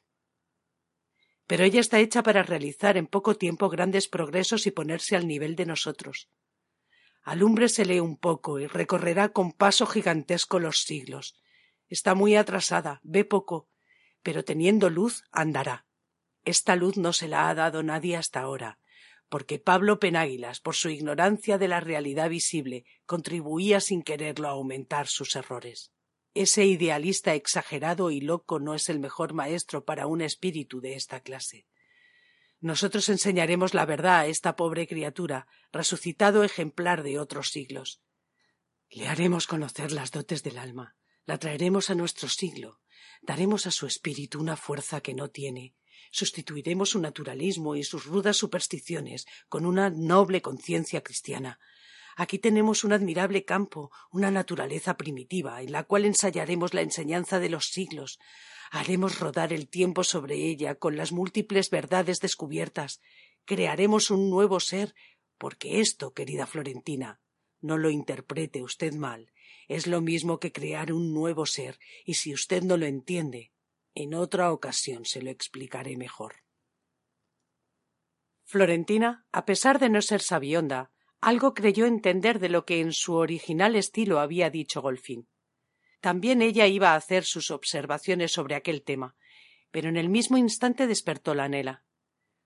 Pero 1.48 1.64
ella 1.64 1.80
está 1.80 2.00
hecha 2.00 2.22
para 2.22 2.44
realizar 2.44 2.98
en 2.98 3.08
poco 3.08 3.36
tiempo 3.36 3.70
grandes 3.70 4.08
progresos 4.08 4.68
y 4.68 4.72
ponerse 4.72 5.16
al 5.16 5.28
nivel 5.28 5.56
de 5.56 5.66
nosotros 5.66 6.30
alúmbresele 7.28 8.00
un 8.00 8.16
poco 8.16 8.58
y 8.58 8.68
recorrerá 8.68 9.34
con 9.34 9.52
paso 9.52 9.86
gigantesco 9.86 10.60
los 10.60 10.84
siglos. 10.84 11.36
Está 11.90 12.16
muy 12.16 12.38
atrasada, 12.38 13.02
ve 13.04 13.26
poco, 13.26 13.68
pero 14.24 14.46
teniendo 14.46 14.90
luz 14.90 15.26
andará. 15.34 15.86
Esta 16.46 16.78
luz 16.78 16.96
no 16.96 17.12
se 17.12 17.28
la 17.28 17.50
ha 17.50 17.54
dado 17.54 17.84
nadie 17.84 18.16
hasta 18.16 18.40
ahora, 18.40 18.80
porque 19.28 19.60
Pablo 19.60 20.00
Penáguilas, 20.00 20.62
por 20.62 20.76
su 20.76 20.88
ignorancia 20.88 21.58
de 21.58 21.68
la 21.68 21.82
realidad 21.82 22.30
visible, 22.30 22.86
contribuía 23.06 23.82
sin 23.82 24.04
quererlo 24.04 24.48
a 24.48 24.52
aumentar 24.52 25.08
sus 25.08 25.36
errores. 25.36 25.92
Ese 26.40 26.66
idealista 26.66 27.34
exagerado 27.34 28.12
y 28.12 28.22
loco 28.22 28.60
no 28.60 28.76
es 28.76 28.90
el 28.90 29.00
mejor 29.00 29.34
maestro 29.34 29.86
para 29.86 30.06
un 30.06 30.22
espíritu 30.22 30.82
de 30.82 30.94
esta 30.94 31.22
clase. 31.22 31.66
Nosotros 32.60 33.10
enseñaremos 33.10 33.74
la 33.74 33.88
verdad 33.88 34.20
a 34.20 34.28
esta 34.28 34.56
pobre 34.56 34.88
criatura, 34.88 35.48
resucitado 35.72 36.44
ejemplar 36.44 37.02
de 37.02 37.18
otros 37.18 37.50
siglos. 37.50 38.04
Le 38.92 39.08
haremos 39.08 39.48
conocer 39.48 39.92
las 39.92 40.12
dotes 40.12 40.44
del 40.44 40.60
alma, 40.60 40.96
la 41.26 41.40
traeremos 41.40 41.90
a 41.90 41.96
nuestro 41.96 42.30
siglo, 42.30 42.82
daremos 43.24 43.66
a 43.66 43.72
su 43.72 43.88
espíritu 43.88 44.40
una 44.40 44.58
fuerza 44.58 45.02
que 45.02 45.16
no 45.16 45.32
tiene, 45.32 45.74
sustituiremos 46.12 46.92
su 46.92 47.00
naturalismo 47.00 47.76
y 47.76 47.84
sus 47.84 48.06
rudas 48.06 48.38
supersticiones 48.38 49.26
con 49.50 49.66
una 49.66 49.90
noble 49.90 50.44
conciencia 50.44 51.02
cristiana. 51.02 51.60
Aquí 52.20 52.40
tenemos 52.40 52.84
un 52.84 52.94
admirable 52.94 53.46
campo, 53.46 53.92
una 54.12 54.32
naturaleza 54.32 54.98
primitiva, 54.98 55.62
en 55.62 55.72
la 55.72 55.84
cual 55.84 56.04
ensayaremos 56.04 56.74
la 56.74 56.82
enseñanza 56.82 57.40
de 57.40 57.50
los 57.50 57.68
siglos, 57.68 58.18
haremos 58.72 59.20
rodar 59.20 59.54
el 59.54 59.70
tiempo 59.70 60.04
sobre 60.04 60.36
ella 60.36 60.74
con 60.74 60.98
las 60.98 61.12
múltiples 61.12 61.70
verdades 61.70 62.20
descubiertas, 62.20 63.02
crearemos 63.46 64.10
un 64.10 64.32
nuevo 64.32 64.60
ser, 64.60 64.96
porque 65.38 65.80
esto, 65.80 66.16
querida 66.16 66.48
Florentina, 66.48 67.22
no 67.62 67.78
lo 67.78 67.92
interprete 67.92 68.64
usted 68.64 68.96
mal, 68.96 69.32
es 69.68 69.86
lo 69.86 70.02
mismo 70.02 70.40
que 70.40 70.52
crear 70.52 70.92
un 70.92 71.14
nuevo 71.14 71.46
ser, 71.46 71.78
y 72.04 72.16
si 72.16 72.34
usted 72.34 72.64
no 72.64 72.78
lo 72.78 72.88
entiende, 72.88 73.52
en 73.94 74.16
otra 74.16 74.52
ocasión 74.52 75.06
se 75.06 75.22
lo 75.22 75.30
explicaré 75.30 75.98
mejor. 75.98 76.38
Florentina, 78.44 79.28
a 79.32 79.46
pesar 79.46 79.78
de 79.78 79.90
no 79.90 80.02
ser 80.02 80.22
sabionda, 80.22 80.92
algo 81.22 81.54
creyó 81.54 81.86
entender 81.86 82.40
de 82.40 82.50
lo 82.50 82.66
que 82.66 82.80
en 82.80 82.94
su 82.94 83.16
original 83.16 83.76
estilo 83.76 84.20
había 84.20 84.50
dicho 84.50 84.82
Golfín. 84.82 85.28
También 86.00 86.42
ella 86.42 86.68
iba 86.68 86.92
a 86.92 86.96
hacer 86.96 87.24
sus 87.24 87.52
observaciones 87.52 88.32
sobre 88.32 88.56
aquel 88.56 88.84
tema, 88.84 89.16
pero 89.72 89.90
en 89.90 89.98
el 89.98 90.10
mismo 90.10 90.38
instante 90.38 90.88
despertó 90.88 91.34
la 91.34 91.50
Nela. 91.50 91.84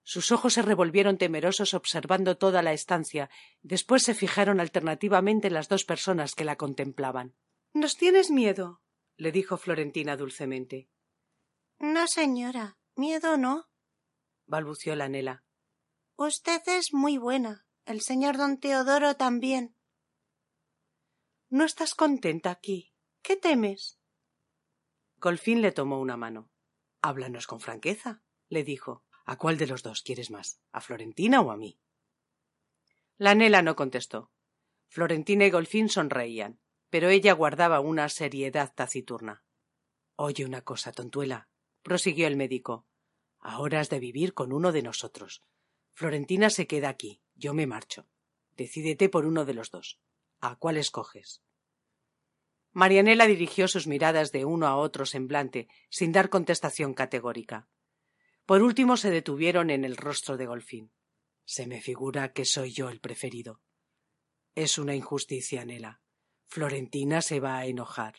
Sus 0.03 0.31
ojos 0.31 0.53
se 0.53 0.61
revolvieron 0.61 1.17
temerosos 1.17 1.73
observando 1.73 2.37
toda 2.37 2.61
la 2.61 2.73
estancia, 2.73 3.29
después 3.61 4.03
se 4.03 4.15
fijaron 4.15 4.59
alternativamente 4.59 5.47
en 5.47 5.53
las 5.53 5.69
dos 5.69 5.85
personas 5.85 6.33
que 6.33 6.45
la 6.45 6.55
contemplaban. 6.55 7.35
¿Nos 7.73 7.97
tienes 7.97 8.31
miedo? 8.31 8.81
le 9.17 9.31
dijo 9.31 9.57
Florentina 9.57 10.17
dulcemente. 10.17 10.89
No, 11.77 12.07
señora, 12.07 12.77
miedo 12.95 13.37
no, 13.37 13.69
balbució 14.51 14.95
la 14.95 15.09
Nela. 15.09 15.43
Usted 16.17 16.61
es 16.67 16.93
muy 16.93 17.17
buena. 17.17 17.65
El 17.85 18.01
señor 18.01 18.37
don 18.37 18.59
Teodoro 18.59 19.15
también. 19.15 19.75
¿No 21.49 21.65
estás 21.65 21.95
contenta 21.95 22.51
aquí? 22.51 22.93
¿Qué 23.23 23.35
temes? 23.35 23.99
Golfín 25.17 25.61
le 25.61 25.71
tomó 25.71 25.99
una 25.99 26.15
mano. 26.15 26.51
Háblanos 27.01 27.47
con 27.47 27.59
franqueza, 27.59 28.21
le 28.49 28.63
dijo. 28.63 29.03
¿A 29.25 29.37
cuál 29.37 29.57
de 29.57 29.67
los 29.67 29.83
dos 29.83 30.01
quieres 30.01 30.31
más? 30.31 30.59
¿A 30.71 30.81
Florentina 30.81 31.41
o 31.41 31.51
a 31.51 31.57
mí? 31.57 31.79
La 33.17 33.35
Nela 33.35 33.61
no 33.61 33.75
contestó. 33.75 34.31
Florentina 34.87 35.45
y 35.45 35.51
Golfín 35.51 35.89
sonreían, 35.89 36.59
pero 36.89 37.09
ella 37.09 37.33
guardaba 37.33 37.79
una 37.79 38.09
seriedad 38.09 38.73
taciturna. 38.73 39.43
Oye 40.15 40.43
una 40.45 40.61
cosa, 40.61 40.91
tontuela, 40.91 41.49
prosiguió 41.81 42.27
el 42.27 42.35
médico. 42.35 42.85
Ahora 43.39 43.79
has 43.79 43.89
de 43.89 43.99
vivir 43.99 44.33
con 44.33 44.53
uno 44.53 44.71
de 44.71 44.81
nosotros. 44.81 45.43
Florentina 45.91 46.49
se 46.49 46.67
queda 46.67 46.89
aquí, 46.89 47.20
yo 47.41 47.53
me 47.53 47.67
marcho. 47.67 48.07
Decídete 48.55 49.09
por 49.09 49.25
uno 49.25 49.43
de 49.43 49.53
los 49.53 49.71
dos. 49.71 49.99
¿A 50.39 50.55
cuál 50.55 50.77
escoges? 50.77 51.41
Marianela 52.71 53.25
dirigió 53.25 53.67
sus 53.67 53.87
miradas 53.87 54.31
de 54.31 54.45
uno 54.45 54.67
a 54.67 54.77
otro 54.77 55.05
semblante, 55.05 55.67
sin 55.89 56.11
dar 56.13 56.29
contestación 56.29 56.93
categórica. 56.93 57.67
Por 58.45 58.61
último 58.61 58.95
se 58.95 59.09
detuvieron 59.09 59.69
en 59.69 59.83
el 59.83 59.97
rostro 59.97 60.37
de 60.37 60.45
Golfín. 60.45 60.91
Se 61.43 61.67
me 61.67 61.81
figura 61.81 62.31
que 62.31 62.45
soy 62.45 62.71
yo 62.71 62.89
el 62.89 63.01
preferido. 63.01 63.61
Es 64.55 64.77
una 64.77 64.95
injusticia, 64.95 65.65
Nela. 65.65 66.01
Florentina 66.47 67.21
se 67.21 67.39
va 67.39 67.57
a 67.57 67.65
enojar. 67.65 68.15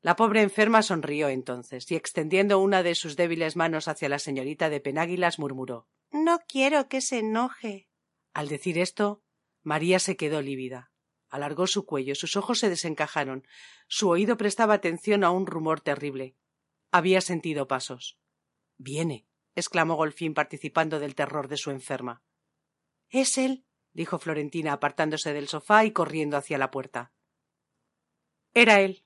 La 0.00 0.16
pobre 0.16 0.42
enferma 0.42 0.82
sonrió 0.82 1.28
entonces 1.28 1.90
y 1.90 1.96
extendiendo 1.96 2.58
una 2.58 2.82
de 2.82 2.94
sus 2.94 3.16
débiles 3.16 3.56
manos 3.56 3.88
hacia 3.88 4.10
la 4.10 4.18
señorita 4.18 4.68
de 4.68 4.80
Penáguilas 4.80 5.38
murmuró 5.38 5.88
No 6.12 6.40
quiero 6.46 6.88
que 6.88 7.00
se 7.00 7.20
enoje. 7.20 7.88
Al 8.34 8.48
decir 8.48 8.78
esto, 8.78 9.22
María 9.62 9.98
se 9.98 10.16
quedó 10.16 10.42
lívida 10.42 10.92
alargó 11.34 11.66
su 11.66 11.84
cuello, 11.84 12.14
sus 12.14 12.36
ojos 12.36 12.60
se 12.60 12.68
desencajaron, 12.68 13.44
su 13.88 14.08
oído 14.08 14.36
prestaba 14.36 14.74
atención 14.74 15.24
a 15.24 15.32
un 15.32 15.48
rumor 15.48 15.80
terrible. 15.80 16.36
Había 16.92 17.20
sentido 17.20 17.66
pasos. 17.66 18.20
Viene, 18.78 19.26
exclamó 19.56 19.96
Golfín 19.96 20.32
participando 20.32 21.00
del 21.00 21.16
terror 21.16 21.48
de 21.48 21.56
su 21.56 21.72
enferma. 21.72 22.22
Es 23.10 23.36
él, 23.36 23.64
dijo 23.92 24.20
Florentina 24.20 24.74
apartándose 24.74 25.32
del 25.32 25.48
sofá 25.48 25.84
y 25.84 25.90
corriendo 25.90 26.36
hacia 26.36 26.56
la 26.56 26.70
puerta. 26.70 27.12
Era 28.52 28.80
él. 28.80 29.04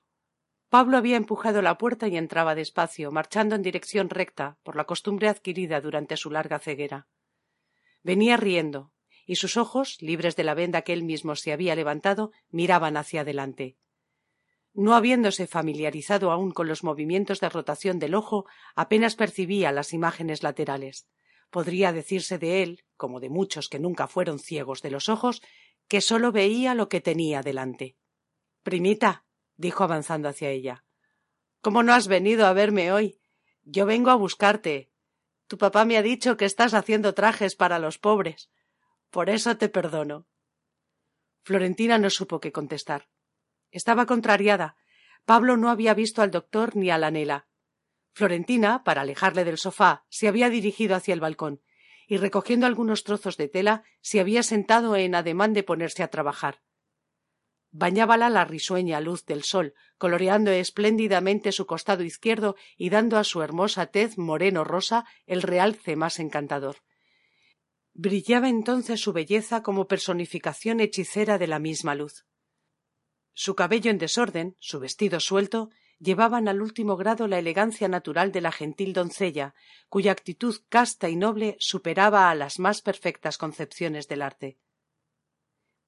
Pablo 0.69 0.97
había 0.97 1.17
empujado 1.17 1.63
la 1.63 1.79
puerta 1.79 2.07
y 2.07 2.15
entraba 2.15 2.53
despacio, 2.53 3.09
marchando 3.11 3.55
en 3.55 3.63
dirección 3.63 4.07
recta, 4.07 4.59
por 4.61 4.75
la 4.75 4.85
costumbre 4.85 5.29
adquirida 5.29 5.81
durante 5.81 6.15
su 6.15 6.29
larga 6.29 6.59
ceguera. 6.59 7.07
Venía 8.03 8.37
riendo, 8.37 8.93
y 9.29 9.35
sus 9.35 9.57
ojos, 9.57 10.01
libres 10.01 10.35
de 10.35 10.43
la 10.43 10.55
venda 10.55 10.81
que 10.81 10.91
él 10.91 11.03
mismo 11.03 11.35
se 11.35 11.53
había 11.53 11.75
levantado, 11.75 12.31
miraban 12.49 12.97
hacia 12.97 13.21
adelante. 13.21 13.77
No 14.73 14.95
habiéndose 14.95 15.45
familiarizado 15.45 16.31
aún 16.31 16.49
con 16.49 16.67
los 16.67 16.83
movimientos 16.83 17.39
de 17.39 17.49
rotación 17.49 17.99
del 17.99 18.15
ojo, 18.15 18.47
apenas 18.75 19.15
percibía 19.15 19.71
las 19.71 19.93
imágenes 19.93 20.41
laterales. 20.41 21.07
Podría 21.51 21.93
decirse 21.93 22.39
de 22.39 22.63
él, 22.63 22.85
como 22.97 23.19
de 23.19 23.29
muchos 23.29 23.69
que 23.69 23.77
nunca 23.77 24.07
fueron 24.07 24.39
ciegos 24.39 24.81
de 24.81 24.89
los 24.89 25.09
ojos, 25.09 25.43
que 25.87 26.01
sólo 26.01 26.31
veía 26.31 26.73
lo 26.73 26.89
que 26.89 26.99
tenía 26.99 27.43
delante. 27.43 27.97
Primita, 28.63 29.25
dijo 29.57 29.83
avanzando 29.83 30.27
hacia 30.27 30.49
ella. 30.49 30.85
¿Cómo 31.61 31.83
no 31.83 31.93
has 31.93 32.07
venido 32.07 32.47
a 32.47 32.53
verme 32.53 32.91
hoy? 32.91 33.19
Yo 33.61 33.85
vengo 33.85 34.09
a 34.09 34.15
buscarte. 34.15 34.89
Tu 35.45 35.59
papá 35.59 35.85
me 35.85 35.97
ha 35.97 36.01
dicho 36.01 36.35
que 36.35 36.45
estás 36.45 36.73
haciendo 36.73 37.13
trajes 37.13 37.55
para 37.55 37.77
los 37.77 37.99
pobres. 37.99 38.49
Por 39.09 39.29
eso 39.29 39.57
te 39.57 39.69
perdono. 39.69 40.27
Florentina 41.43 41.97
no 41.97 42.09
supo 42.09 42.39
qué 42.39 42.51
contestar. 42.51 43.09
Estaba 43.71 44.05
contrariada. 44.05 44.75
Pablo 45.25 45.57
no 45.57 45.69
había 45.69 45.93
visto 45.93 46.21
al 46.21 46.31
doctor 46.31 46.75
ni 46.75 46.89
a 46.89 46.97
la 46.97 47.11
Nela. 47.11 47.47
Florentina, 48.13 48.83
para 48.83 49.01
alejarle 49.01 49.43
del 49.43 49.57
sofá, 49.57 50.05
se 50.09 50.27
había 50.27 50.49
dirigido 50.49 50.95
hacia 50.95 51.13
el 51.13 51.21
balcón 51.21 51.61
y 52.07 52.17
recogiendo 52.17 52.65
algunos 52.65 53.03
trozos 53.03 53.37
de 53.37 53.47
tela 53.47 53.83
se 54.01 54.19
había 54.19 54.41
sentado 54.41 54.95
en 54.95 55.13
ademán 55.13 55.53
de 55.53 55.63
ponerse 55.63 56.01
a 56.01 56.09
trabajar 56.09 56.61
bañábala 57.71 58.29
la 58.29 58.45
risueña 58.45 58.99
luz 58.99 59.25
del 59.25 59.43
sol 59.43 59.73
coloreando 59.97 60.51
espléndidamente 60.51 61.51
su 61.51 61.65
costado 61.67 62.03
izquierdo 62.03 62.55
y 62.77 62.89
dando 62.89 63.17
a 63.17 63.23
su 63.23 63.41
hermosa 63.43 63.87
tez 63.87 64.17
moreno 64.17 64.63
rosa 64.63 65.05
el 65.27 65.41
realce 65.41 65.95
más 65.95 66.19
encantador 66.19 66.77
brillaba 67.99 68.47
entonces 68.47 69.01
su 69.01 69.11
belleza 69.11 69.61
como 69.61 69.89
personificación 69.89 70.79
hechicera 70.79 71.37
de 71.37 71.47
la 71.47 71.59
misma 71.59 71.95
luz. 71.95 72.25
Su 73.33 73.55
cabello 73.55 73.91
en 73.91 73.97
desorden 73.97 74.55
su 74.59 74.79
vestido 74.79 75.19
suelto 75.19 75.69
llevaban 75.99 76.47
al 76.47 76.61
último 76.61 76.95
grado 76.95 77.27
la 77.27 77.39
elegancia 77.39 77.89
natural 77.89 78.31
de 78.31 78.39
la 78.39 78.53
gentil 78.53 78.93
doncella 78.93 79.53
cuya 79.89 80.13
actitud 80.13 80.55
casta 80.69 81.09
y 81.09 81.17
noble 81.17 81.57
superaba 81.59 82.29
a 82.29 82.35
las 82.35 82.57
más 82.57 82.81
perfectas 82.81 83.37
concepciones 83.37 84.07
del 84.07 84.21
arte. 84.21 84.57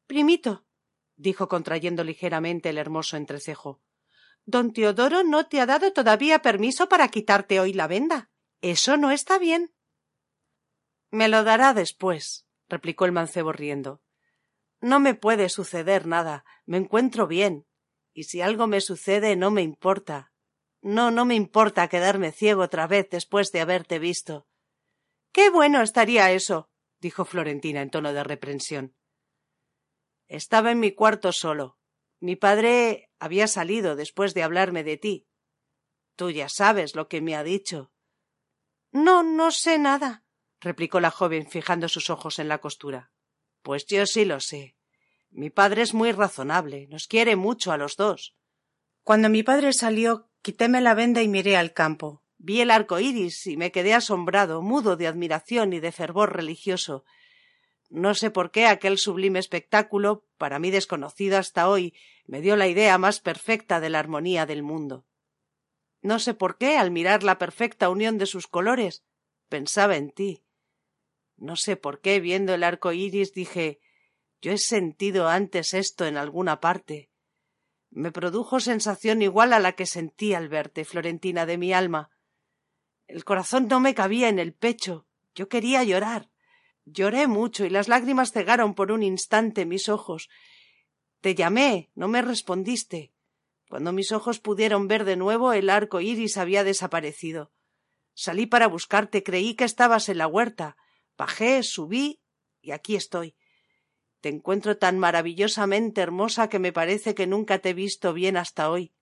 Primito 0.06 0.66
dijo 1.16 1.48
contrayendo 1.48 2.04
ligeramente 2.04 2.72
el 2.72 2.78
hermoso 2.78 3.16
entrecejo 3.16 3.80
don 4.44 4.74
teodoro 4.74 5.24
no 5.24 5.48
te 5.48 5.62
ha 5.62 5.66
dado 5.66 5.94
todavía 5.94 6.42
permiso 6.42 6.90
para 6.90 7.08
quitarte 7.08 7.62
hoy 7.62 7.72
la 7.72 7.88
venda. 7.88 8.32
Eso 8.60 8.98
no 8.98 9.12
está 9.12 9.38
bien 9.38 9.72
me 11.12 11.28
lo 11.28 11.44
dará 11.44 11.74
después 11.74 12.48
replicó 12.68 13.06
el 13.06 13.12
mancebo 13.12 13.52
riendo 13.52 14.02
no 14.80 15.00
me 15.00 15.14
puede 15.14 15.50
suceder 15.50 16.08
nada 16.08 16.44
me 16.66 16.78
encuentro 16.78 17.28
bien 17.28 17.68
y 18.14 18.24
si 18.24 18.42
algo 18.42 18.68
me 18.68 18.82
sucede 18.82 19.36
no 19.36 19.52
me 19.52 19.62
importa 19.62 20.32
no 20.82 21.12
no 21.12 21.26
me 21.26 21.36
importa 21.36 21.88
quedarme 21.88 22.32
ciego 22.32 22.64
otra 22.64 22.88
vez 22.88 23.10
después 23.10 23.52
de 23.52 23.62
haberte 23.62 24.00
visto 24.00 24.48
qué 25.32 25.50
bueno 25.50 25.82
estaría 25.82 26.32
eso 26.32 26.70
dijo 27.00 27.26
florentina 27.26 27.82
en 27.82 27.90
tono 27.92 28.14
de 28.14 28.24
reprensión 28.24 28.96
estaba 30.32 30.72
en 30.72 30.80
mi 30.80 30.94
cuarto 30.94 31.34
solo. 31.34 31.78
Mi 32.22 32.38
padre 32.38 33.12
había 33.20 33.48
salido 33.48 33.98
después 33.98 34.34
de 34.34 34.44
hablarme 34.44 34.86
de 34.86 34.96
ti. 34.96 35.28
Tú 36.16 36.32
ya 36.32 36.48
sabes 36.48 36.96
lo 36.96 37.10
que 37.10 37.20
me 37.20 37.36
ha 37.36 37.44
dicho. 37.44 37.92
No, 38.94 39.24
no 39.24 39.52
sé 39.52 39.78
nada, 39.78 40.24
replicó 40.62 41.00
la 41.00 41.12
joven 41.12 41.50
fijando 41.50 41.90
sus 41.90 42.10
ojos 42.10 42.40
en 42.40 42.48
la 42.48 42.60
costura. 42.60 43.12
Pues 43.62 43.86
yo 43.88 44.06
sí 44.06 44.24
lo 44.24 44.40
sé. 44.40 44.78
Mi 45.30 45.50
padre 45.50 45.82
es 45.82 45.94
muy 45.94 46.12
razonable, 46.14 46.88
nos 46.88 47.08
quiere 47.08 47.36
mucho 47.36 47.72
a 47.72 47.78
los 47.78 47.98
dos. 47.98 48.36
Cuando 49.04 49.28
mi 49.28 49.44
padre 49.44 49.74
salió, 49.74 50.30
quitéme 50.42 50.80
la 50.80 50.94
venda 50.94 51.22
y 51.22 51.28
miré 51.28 51.58
al 51.58 51.74
campo. 51.74 52.24
Vi 52.38 52.62
el 52.62 52.72
arco 52.72 53.00
iris 53.00 53.46
y 53.48 53.58
me 53.58 53.72
quedé 53.72 53.94
asombrado, 53.94 54.62
mudo 54.62 54.96
de 54.96 55.08
admiración 55.08 55.74
y 55.74 55.80
de 55.80 55.92
fervor 55.92 56.36
religioso, 56.36 57.04
no 57.92 58.16
sé 58.16 58.32
por 58.32 58.52
qué 58.52 58.68
aquel 58.68 58.98
sublime 58.98 59.38
espectáculo, 59.38 60.26
para 60.38 60.60
mí 60.60 60.72
desconocido 60.72 61.38
hasta 61.38 61.68
hoy, 61.68 61.94
me 62.26 62.40
dio 62.40 62.56
la 62.56 62.70
idea 62.70 62.98
más 62.98 63.20
perfecta 63.20 63.82
de 63.82 63.90
la 63.90 64.00
armonía 64.00 64.46
del 64.46 64.64
mundo. 64.64 65.06
No 66.02 66.18
sé 66.18 66.34
por 66.34 66.58
qué, 66.58 66.78
al 66.78 66.90
mirar 66.90 67.22
la 67.22 67.38
perfecta 67.38 67.90
unión 67.90 68.18
de 68.18 68.28
sus 68.28 68.48
colores, 68.48 69.04
pensaba 69.50 69.98
en 69.98 70.10
ti. 70.10 70.46
No 71.42 71.56
sé 71.56 71.76
por 71.76 72.02
qué, 72.02 72.20
viendo 72.20 72.54
el 72.54 72.64
arco 72.64 72.92
iris, 72.94 73.34
dije 73.34 73.80
yo 74.42 74.52
he 74.52 74.58
sentido 74.58 75.28
antes 75.28 75.74
esto 75.74 76.06
en 76.06 76.18
alguna 76.18 76.60
parte. 76.60 77.10
Me 77.92 78.12
produjo 78.12 78.60
sensación 78.60 79.22
igual 79.22 79.54
a 79.54 79.60
la 79.60 79.74
que 79.74 79.86
sentí 79.86 80.34
al 80.34 80.50
verte, 80.50 80.84
Florentina 80.84 81.46
de 81.46 81.58
mi 81.58 81.74
alma. 81.74 82.10
El 83.08 83.24
corazón 83.24 83.68
no 83.68 83.80
me 83.80 83.94
cabía 83.94 84.30
en 84.30 84.40
el 84.40 84.54
pecho. 84.54 85.06
Yo 85.36 85.48
quería 85.48 85.84
llorar. 85.84 86.30
Lloré 86.86 87.28
mucho 87.28 87.66
y 87.66 87.70
las 87.70 87.88
lágrimas 87.88 88.32
cegaron 88.32 88.74
por 88.74 88.92
un 88.92 89.04
instante 89.04 89.66
mis 89.66 89.90
ojos. 89.90 90.30
Te 91.20 91.36
llamé, 91.36 91.92
no 91.94 92.08
me 92.08 92.24
respondiste. 92.24 93.14
Cuando 93.70 93.92
mis 93.92 94.12
ojos 94.12 94.40
pudieron 94.40 94.88
ver 94.88 95.06
de 95.06 95.18
nuevo, 95.18 95.54
el 95.54 95.70
arco 95.70 96.02
iris 96.02 96.38
había 96.38 96.64
desaparecido. 96.64 97.52
Salí 98.14 98.48
para 98.48 98.68
buscarte, 98.68 99.22
creí 99.22 99.56
que 99.56 99.66
estabas 99.66 100.10
en 100.10 100.18
la 100.18 100.28
huerta. 100.28 100.78
Bajé, 101.22 101.62
subí 101.62 102.20
y 102.64 102.72
aquí 102.72 102.96
estoy. 102.96 103.36
Te 104.22 104.30
encuentro 104.30 104.80
tan 104.80 104.98
maravillosamente 104.98 106.02
hermosa 106.02 106.50
que 106.50 106.58
me 106.58 106.74
parece 106.74 107.14
que 107.14 107.28
nunca 107.28 107.60
te 107.60 107.70
he 107.70 107.74
visto 107.76 108.12
bien 108.12 108.38
hasta 108.38 108.72
hoy. 108.72 108.96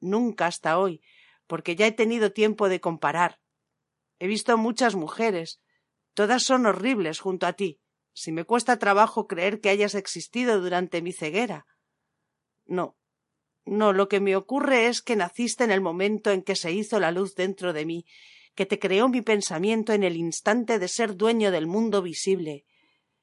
Nunca 0.00 0.48
hasta 0.48 0.80
hoy, 0.80 1.00
porque 1.46 1.76
ya 1.76 1.86
he 1.86 1.92
tenido 1.92 2.32
tiempo 2.32 2.68
de 2.68 2.80
comparar. 2.80 3.38
He 4.18 4.26
visto 4.26 4.58
muchas 4.58 4.96
mujeres, 4.96 5.60
Todas 6.12 6.42
son 6.42 6.66
horribles 6.66 7.20
junto 7.20 7.46
a 7.46 7.52
ti. 7.52 7.80
Si 8.12 8.32
me 8.32 8.44
cuesta 8.44 8.80
trabajo 8.80 9.28
creer 9.28 9.60
que 9.60 9.68
hayas 9.68 9.94
existido 9.94 10.60
durante 10.60 11.02
mi 11.02 11.12
ceguera. 11.12 11.68
No, 12.66 12.96
no, 13.64 13.92
lo 13.92 14.08
que 14.08 14.18
me 14.18 14.34
ocurre 14.34 14.88
es 14.88 15.02
que 15.02 15.14
naciste 15.14 15.62
en 15.62 15.70
el 15.70 15.80
momento 15.80 16.32
en 16.32 16.42
que 16.42 16.56
se 16.56 16.72
hizo 16.72 16.98
la 16.98 17.12
luz 17.12 17.36
dentro 17.36 17.72
de 17.72 17.86
mí, 17.86 18.06
que 18.54 18.66
te 18.66 18.78
creó 18.78 19.08
mi 19.08 19.20
pensamiento 19.20 19.92
en 19.92 20.04
el 20.04 20.16
instante 20.16 20.78
de 20.78 20.88
ser 20.88 21.16
dueño 21.16 21.50
del 21.50 21.66
mundo 21.66 22.02
visible. 22.02 22.64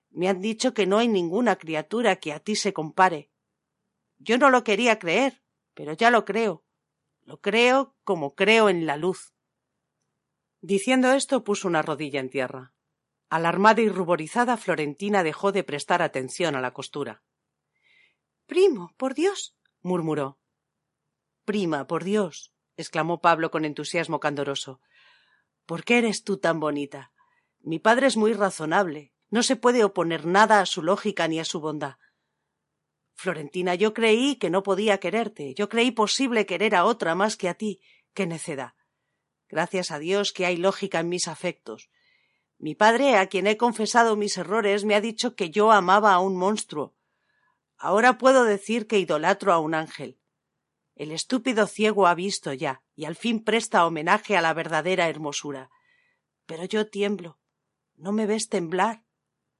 Me 0.09 0.27
han 0.27 0.41
dicho 0.41 0.73
que 0.73 0.85
no 0.85 0.97
hay 0.97 1.07
ninguna 1.07 1.55
criatura 1.55 2.17
que 2.17 2.33
a 2.33 2.39
ti 2.39 2.55
se 2.55 2.73
compare. 2.73 3.31
Yo 4.17 4.37
no 4.37 4.49
lo 4.49 4.63
quería 4.63 4.99
creer, 4.99 5.41
pero 5.73 5.93
ya 5.93 6.11
lo 6.11 6.25
creo. 6.25 6.63
Lo 7.23 7.39
creo 7.39 7.95
como 8.03 8.35
creo 8.35 8.69
en 8.69 8.85
la 8.85 8.97
luz. 8.97 9.33
Diciendo 10.59 11.11
esto 11.13 11.43
puso 11.43 11.67
una 11.67 11.81
rodilla 11.81 12.19
en 12.19 12.29
tierra. 12.29 12.73
Alarmada 13.29 13.81
y 13.81 13.87
ruborizada, 13.87 14.57
Florentina 14.57 15.23
dejó 15.23 15.51
de 15.51 15.63
prestar 15.63 16.01
atención 16.01 16.55
a 16.55 16.61
la 16.61 16.73
costura. 16.73 17.23
Primo, 18.45 18.93
por 18.97 19.13
Dios. 19.13 19.55
murmuró. 19.81 20.37
Prima, 21.45 21.87
por 21.87 22.03
Dios. 22.03 22.53
exclamó 22.75 23.21
Pablo 23.21 23.49
con 23.49 23.63
entusiasmo 23.63 24.19
candoroso. 24.19 24.81
¿Por 25.71 25.85
qué 25.85 25.99
eres 25.99 26.25
tú 26.25 26.35
tan 26.35 26.59
bonita? 26.59 27.13
Mi 27.61 27.79
padre 27.79 28.07
es 28.07 28.17
muy 28.17 28.33
razonable. 28.33 29.13
No 29.29 29.41
se 29.41 29.55
puede 29.55 29.85
oponer 29.85 30.25
nada 30.25 30.59
a 30.59 30.65
su 30.65 30.83
lógica 30.83 31.29
ni 31.29 31.39
a 31.39 31.45
su 31.45 31.61
bondad. 31.61 31.95
Florentina, 33.13 33.73
yo 33.75 33.93
creí 33.93 34.35
que 34.35 34.49
no 34.49 34.63
podía 34.63 34.97
quererte. 34.97 35.53
Yo 35.53 35.69
creí 35.69 35.91
posible 35.91 36.45
querer 36.45 36.75
a 36.75 36.83
otra 36.83 37.15
más 37.15 37.37
que 37.37 37.47
a 37.47 37.53
ti. 37.53 37.79
Qué 38.13 38.27
necedad. 38.27 38.73
Gracias 39.47 39.91
a 39.91 39.99
Dios 39.99 40.33
que 40.33 40.45
hay 40.45 40.57
lógica 40.57 40.99
en 40.99 41.07
mis 41.07 41.29
afectos. 41.29 41.89
Mi 42.57 42.75
padre, 42.75 43.15
a 43.15 43.27
quien 43.27 43.47
he 43.47 43.55
confesado 43.55 44.17
mis 44.17 44.37
errores, 44.37 44.83
me 44.83 44.95
ha 44.95 44.99
dicho 44.99 45.37
que 45.37 45.51
yo 45.51 45.71
amaba 45.71 46.11
a 46.11 46.19
un 46.19 46.35
monstruo. 46.35 46.97
Ahora 47.77 48.17
puedo 48.17 48.43
decir 48.43 48.87
que 48.87 48.99
idolatro 48.99 49.53
a 49.53 49.59
un 49.59 49.73
ángel. 49.73 50.19
El 50.95 51.11
estúpido 51.11 51.67
ciego 51.67 52.07
ha 52.07 52.15
visto 52.15 52.53
ya, 52.53 52.83
y 52.95 53.05
al 53.05 53.15
fin 53.15 53.43
presta 53.43 53.85
homenaje 53.85 54.37
a 54.37 54.41
la 54.41 54.53
verdadera 54.53 55.09
hermosura. 55.09 55.69
Pero 56.45 56.65
yo 56.65 56.87
tiemblo. 56.87 57.39
¿No 57.95 58.11
me 58.11 58.25
ves 58.25 58.49
temblar? 58.49 59.03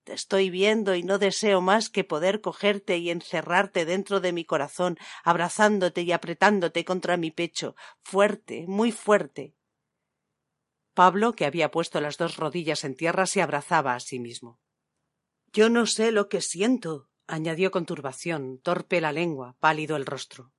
Te 0.03 0.13
estoy 0.13 0.49
viendo 0.49 0.95
y 0.95 1.03
no 1.03 1.19
deseo 1.19 1.61
más 1.61 1.89
que 1.89 2.03
poder 2.03 2.41
cogerte 2.41 2.97
y 2.97 3.11
encerrarte 3.11 3.85
dentro 3.85 4.19
de 4.19 4.33
mi 4.33 4.45
corazón, 4.45 4.97
abrazándote 5.23 6.01
y 6.01 6.11
apretándote 6.11 6.83
contra 6.85 7.17
mi 7.17 7.29
pecho, 7.29 7.75
fuerte, 8.01 8.65
muy 8.67 8.91
fuerte. 8.91 9.55
Pablo, 10.93 11.33
que 11.33 11.45
había 11.45 11.71
puesto 11.71 12.01
las 12.01 12.17
dos 12.17 12.37
rodillas 12.37 12.83
en 12.83 12.95
tierra, 12.95 13.25
se 13.25 13.41
abrazaba 13.41 13.93
a 13.93 13.99
sí 13.99 14.19
mismo. 14.19 14.59
Yo 15.53 15.69
no 15.69 15.85
sé 15.85 16.11
lo 16.11 16.29
que 16.29 16.41
siento, 16.41 17.09
añadió 17.27 17.71
con 17.71 17.85
turbación, 17.85 18.59
torpe 18.59 19.01
la 19.01 19.11
lengua, 19.11 19.55
pálido 19.59 19.95
el 19.95 20.05
rostro. 20.05 20.51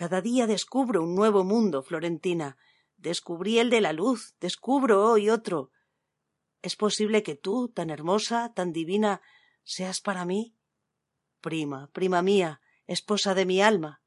Cada 0.00 0.22
día 0.22 0.46
descubro 0.46 1.02
un 1.02 1.14
nuevo 1.14 1.44
mundo, 1.44 1.82
Florentina. 1.82 2.56
Descubrí 2.96 3.58
el 3.58 3.68
de 3.68 3.82
la 3.82 3.92
luz, 3.92 4.34
descubro 4.40 5.04
hoy 5.04 5.28
otro. 5.28 5.72
¿Es 6.62 6.74
posible 6.74 7.22
que 7.22 7.34
tú, 7.34 7.68
tan 7.68 7.90
hermosa, 7.90 8.50
tan 8.54 8.72
divina, 8.72 9.20
seas 9.62 10.00
para 10.00 10.24
mí? 10.24 10.56
Prima, 11.42 11.90
prima 11.92 12.22
mía, 12.22 12.62
esposa 12.86 13.34
de 13.34 13.44
mi 13.44 13.60
alma. 13.60 14.00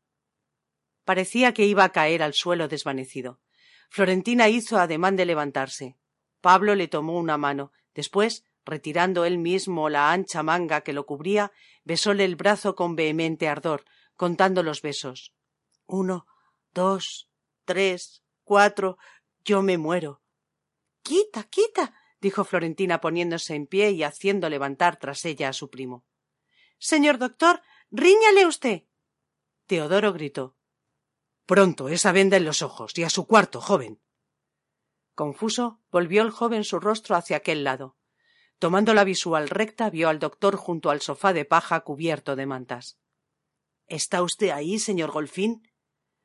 Parecía 1.05 1.53
que 1.53 1.67
iba 1.67 1.83
a 1.83 1.91
caer 1.91 2.23
al 2.23 2.33
suelo 2.33 2.67
desvanecido. 2.67 3.39
Florentina 3.91 4.49
hizo 4.49 4.79
ademán 4.79 5.15
de 5.15 5.25
levantarse. 5.25 5.95
Pablo 6.41 6.73
le 6.73 6.87
tomó 6.87 7.19
una 7.19 7.37
mano. 7.37 7.71
Después, 7.93 8.43
retirando 8.65 9.25
él 9.25 9.37
mismo 9.37 9.89
la 9.89 10.11
ancha 10.11 10.41
manga 10.41 10.81
que 10.81 10.93
lo 10.93 11.05
cubría, 11.05 11.51
besóle 11.83 12.25
el 12.25 12.35
brazo 12.35 12.73
con 12.73 12.95
vehemente 12.95 13.47
ardor, 13.47 13.85
contando 14.15 14.63
los 14.63 14.81
besos. 14.81 15.35
Uno, 15.85 16.27
dos, 16.73 17.29
tres, 17.65 18.23
cuatro. 18.43 18.97
Yo 19.43 19.61
me 19.61 19.77
muero. 19.77 20.21
Quita, 21.01 21.43
quita. 21.43 21.93
dijo 22.21 22.45
Florentina 22.45 23.01
poniéndose 23.01 23.55
en 23.55 23.67
pie 23.67 23.91
y 23.91 24.03
haciendo 24.03 24.49
levantar 24.49 24.97
tras 24.97 25.25
ella 25.25 25.49
a 25.49 25.53
su 25.53 25.69
primo. 25.69 26.05
Señor 26.77 27.17
doctor, 27.17 27.61
ríñale 27.91 28.45
usted. 28.45 28.83
Teodoro 29.67 30.13
gritó. 30.13 30.55
Pronto, 31.45 31.89
esa 31.89 32.11
venda 32.13 32.37
en 32.37 32.45
los 32.45 32.61
ojos, 32.61 32.97
y 32.97 33.03
a 33.03 33.09
su 33.09 33.27
cuarto, 33.27 33.59
joven. 33.59 34.01
Confuso, 35.13 35.81
volvió 35.91 36.21
el 36.21 36.31
joven 36.31 36.63
su 36.63 36.79
rostro 36.79 37.15
hacia 37.15 37.37
aquel 37.37 37.63
lado. 37.63 37.97
Tomando 38.59 38.93
la 38.93 39.03
visual 39.03 39.49
recta, 39.49 39.89
vio 39.89 40.07
al 40.07 40.19
doctor 40.19 40.55
junto 40.55 40.89
al 40.89 41.01
sofá 41.01 41.33
de 41.33 41.43
paja 41.43 41.81
cubierto 41.81 42.35
de 42.37 42.45
mantas. 42.45 42.97
¿Está 43.87 44.23
usted 44.23 44.49
ahí, 44.49 44.79
señor 44.79 45.11
Golfín? 45.11 45.67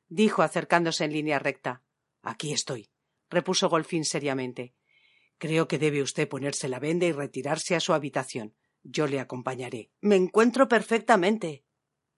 Dijo 0.09 0.43
acercándose 0.43 1.05
en 1.05 1.13
línea 1.13 1.39
recta. 1.39 1.83
Aquí 2.23 2.53
estoy, 2.53 2.91
repuso 3.31 3.69
Golfín 3.69 4.05
seriamente. 4.05 4.75
Creo 5.39 5.69
que 5.69 5.79
debe 5.79 6.03
usted 6.03 6.29
ponerse 6.29 6.69
la 6.69 6.81
venda 6.81 7.07
y 7.07 7.13
retirarse 7.13 7.77
a 7.77 7.81
su 7.81 7.93
habitación. 7.93 8.57
Yo 8.83 9.07
le 9.07 9.21
acompañaré. 9.21 9.91
Me 10.01 10.17
encuentro 10.17 10.69
perfectamente. 10.69 11.65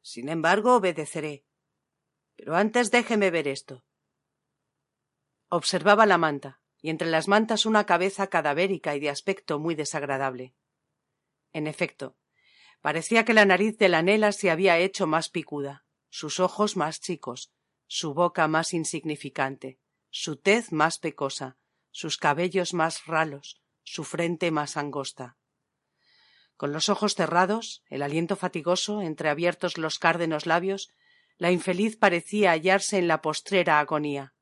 Sin 0.03 0.29
embargo, 0.29 0.76
obedeceré. 0.76 1.44
Pero 2.37 2.57
antes 2.57 2.90
déjeme 2.90 3.31
ver 3.31 3.48
esto. 3.48 3.85
Observaba 5.48 6.07
la 6.07 6.16
manta, 6.16 6.61
y 6.81 6.90
entre 6.90 7.11
las 7.11 7.29
mantas 7.29 7.66
una 7.66 7.85
cabeza 7.85 8.29
cadavérica 8.29 8.96
y 8.96 9.00
de 9.00 9.11
aspecto 9.11 9.59
muy 9.59 9.74
desagradable. 9.74 10.55
En 11.53 11.66
efecto, 11.66 12.16
parecía 12.81 13.24
que 13.24 13.35
la 13.35 13.44
nariz 13.44 13.76
de 13.76 13.88
la 13.88 14.03
Nela 14.03 14.33
se 14.33 14.50
había 14.50 14.79
hecho 14.79 15.07
más 15.07 15.29
picuda, 15.29 15.85
sus 16.09 16.40
ojos 16.40 16.76
más 16.76 17.00
chicos, 17.00 17.53
su 17.92 18.14
boca 18.14 18.46
más 18.46 18.72
insignificante, 18.72 19.81
su 20.11 20.37
tez 20.37 20.70
más 20.70 21.00
pecosa, 21.00 21.59
sus 21.90 22.18
cabellos 22.18 22.72
más 22.72 23.07
ralos, 23.07 23.61
su 23.83 24.05
frente 24.05 24.53
más 24.53 24.76
angosta. 24.76 25.37
Con 26.57 26.72
los 26.72 26.88
ojos 26.88 27.16
cerrados, 27.16 27.83
el 27.88 28.03
aliento 28.03 28.37
fatigoso, 28.37 29.03
entreabiertos 29.03 29.76
los 29.76 29.98
cárdenos 29.98 30.46
labios, 30.46 30.92
la 31.37 31.50
infeliz 31.50 31.96
parecía 31.96 32.53
hallarse 32.53 32.96
en 32.96 33.09
la 33.09 33.22
postrera 33.22 33.81
agonía, 33.81 34.35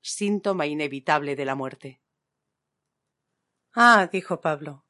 síntoma 0.00 0.66
inevitable 0.66 1.36
de 1.36 1.44
la 1.44 1.54
muerte. 1.54 2.02
Ah, 3.72 4.08
dijo 4.10 4.40
Pablo. 4.40 4.84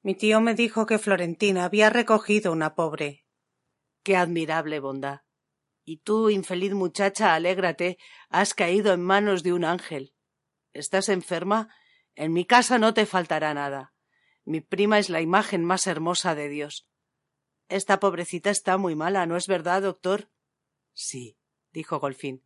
Mi 0.00 0.14
tío 0.14 0.40
me 0.40 0.54
dijo 0.54 0.86
que 0.86 0.98
Florentina 0.98 1.66
había 1.66 1.90
recogido 1.90 2.50
una 2.50 2.74
pobre. 2.74 3.26
Qué 4.02 4.16
admirable 4.16 4.80
bondad. 4.80 5.20
Y 5.88 5.96
tú, 5.96 6.28
infeliz 6.28 6.74
muchacha, 6.74 7.32
alégrate, 7.32 7.96
has 8.28 8.52
caído 8.52 8.92
en 8.92 9.00
manos 9.00 9.42
de 9.42 9.54
un 9.54 9.64
ángel. 9.64 10.12
¿Estás 10.74 11.08
enferma? 11.08 11.74
En 12.14 12.34
mi 12.34 12.44
casa 12.44 12.78
no 12.78 12.92
te 12.92 13.06
faltará 13.06 13.54
nada. 13.54 13.94
Mi 14.44 14.60
prima 14.60 14.98
es 14.98 15.08
la 15.08 15.22
imagen 15.22 15.64
más 15.64 15.86
hermosa 15.86 16.34
de 16.34 16.50
Dios. 16.50 16.86
Esta 17.70 18.00
pobrecita 18.00 18.50
está 18.50 18.76
muy 18.76 18.96
mala, 18.96 19.24
¿no 19.24 19.38
es 19.38 19.46
verdad, 19.46 19.80
doctor? 19.80 20.30
Sí, 20.92 21.38
dijo 21.72 21.98
Golfín. 22.00 22.44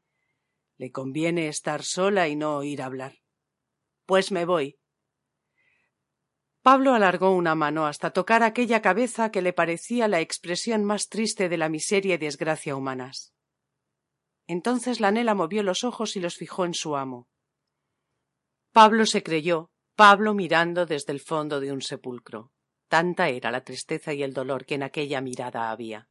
Le 0.76 0.92
conviene 0.92 1.48
estar 1.48 1.82
sola 1.82 2.28
y 2.28 2.36
no 2.36 2.58
oír 2.58 2.80
hablar. 2.80 3.22
Pues 4.06 4.30
me 4.30 4.44
voy. 4.44 4.78
Pablo 6.62 6.94
alargó 6.94 7.32
una 7.32 7.56
mano 7.56 7.86
hasta 7.86 8.10
tocar 8.10 8.44
aquella 8.44 8.80
cabeza 8.80 9.32
que 9.32 9.42
le 9.42 9.52
parecía 9.52 10.06
la 10.06 10.20
expresión 10.20 10.84
más 10.84 11.08
triste 11.08 11.48
de 11.48 11.56
la 11.56 11.68
miseria 11.68 12.14
y 12.14 12.18
desgracia 12.18 12.76
humanas. 12.76 13.34
Entonces 14.46 15.00
la 15.00 15.10
Nela 15.10 15.34
movió 15.34 15.64
los 15.64 15.82
ojos 15.82 16.14
y 16.14 16.20
los 16.20 16.36
fijó 16.36 16.64
en 16.64 16.74
su 16.74 16.96
amo. 16.96 17.28
Pablo 18.70 19.06
se 19.06 19.24
creyó, 19.24 19.70
Pablo 19.96 20.34
mirando 20.34 20.86
desde 20.86 21.12
el 21.12 21.20
fondo 21.20 21.58
de 21.58 21.72
un 21.72 21.82
sepulcro. 21.82 22.52
Tanta 22.86 23.28
era 23.28 23.50
la 23.50 23.64
tristeza 23.64 24.12
y 24.12 24.22
el 24.22 24.32
dolor 24.32 24.64
que 24.64 24.76
en 24.76 24.84
aquella 24.84 25.20
mirada 25.20 25.70
había. 25.70 26.08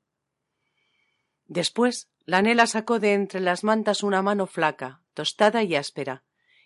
Después 1.46 2.10
la 2.26 2.42
Nela 2.42 2.68
sacó 2.68 3.00
de 3.00 3.14
entre 3.14 3.40
las 3.40 3.64
mantas 3.64 4.04
una 4.04 4.22
mano 4.22 4.48
flaca, 4.48 5.02
tostada 5.14 5.64
y 5.64 5.76
áspera, 5.76 6.24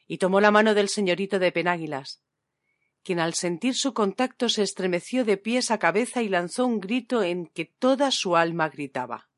y 0.08 0.18
tomó 0.18 0.42
la 0.42 0.52
mano 0.52 0.74
del 0.74 0.90
señorito 0.90 1.38
de 1.40 1.52
Penáguilas, 1.52 2.25
quien 3.06 3.20
al 3.20 3.36
sentir 3.36 3.76
su 3.76 3.94
contacto 3.94 4.50
se 4.50 4.64
estremeció 4.64 5.26
de 5.26 5.38
pies 5.38 5.70
a 5.70 5.78
cabeza 5.78 6.24
y 6.24 6.28
lanzó 6.28 6.66
un 6.66 6.80
grito 6.80 7.22
en 7.22 7.46
que 7.46 7.66
toda 7.66 8.10
su 8.10 8.36
alma 8.36 8.68
gritaba. 8.68 9.30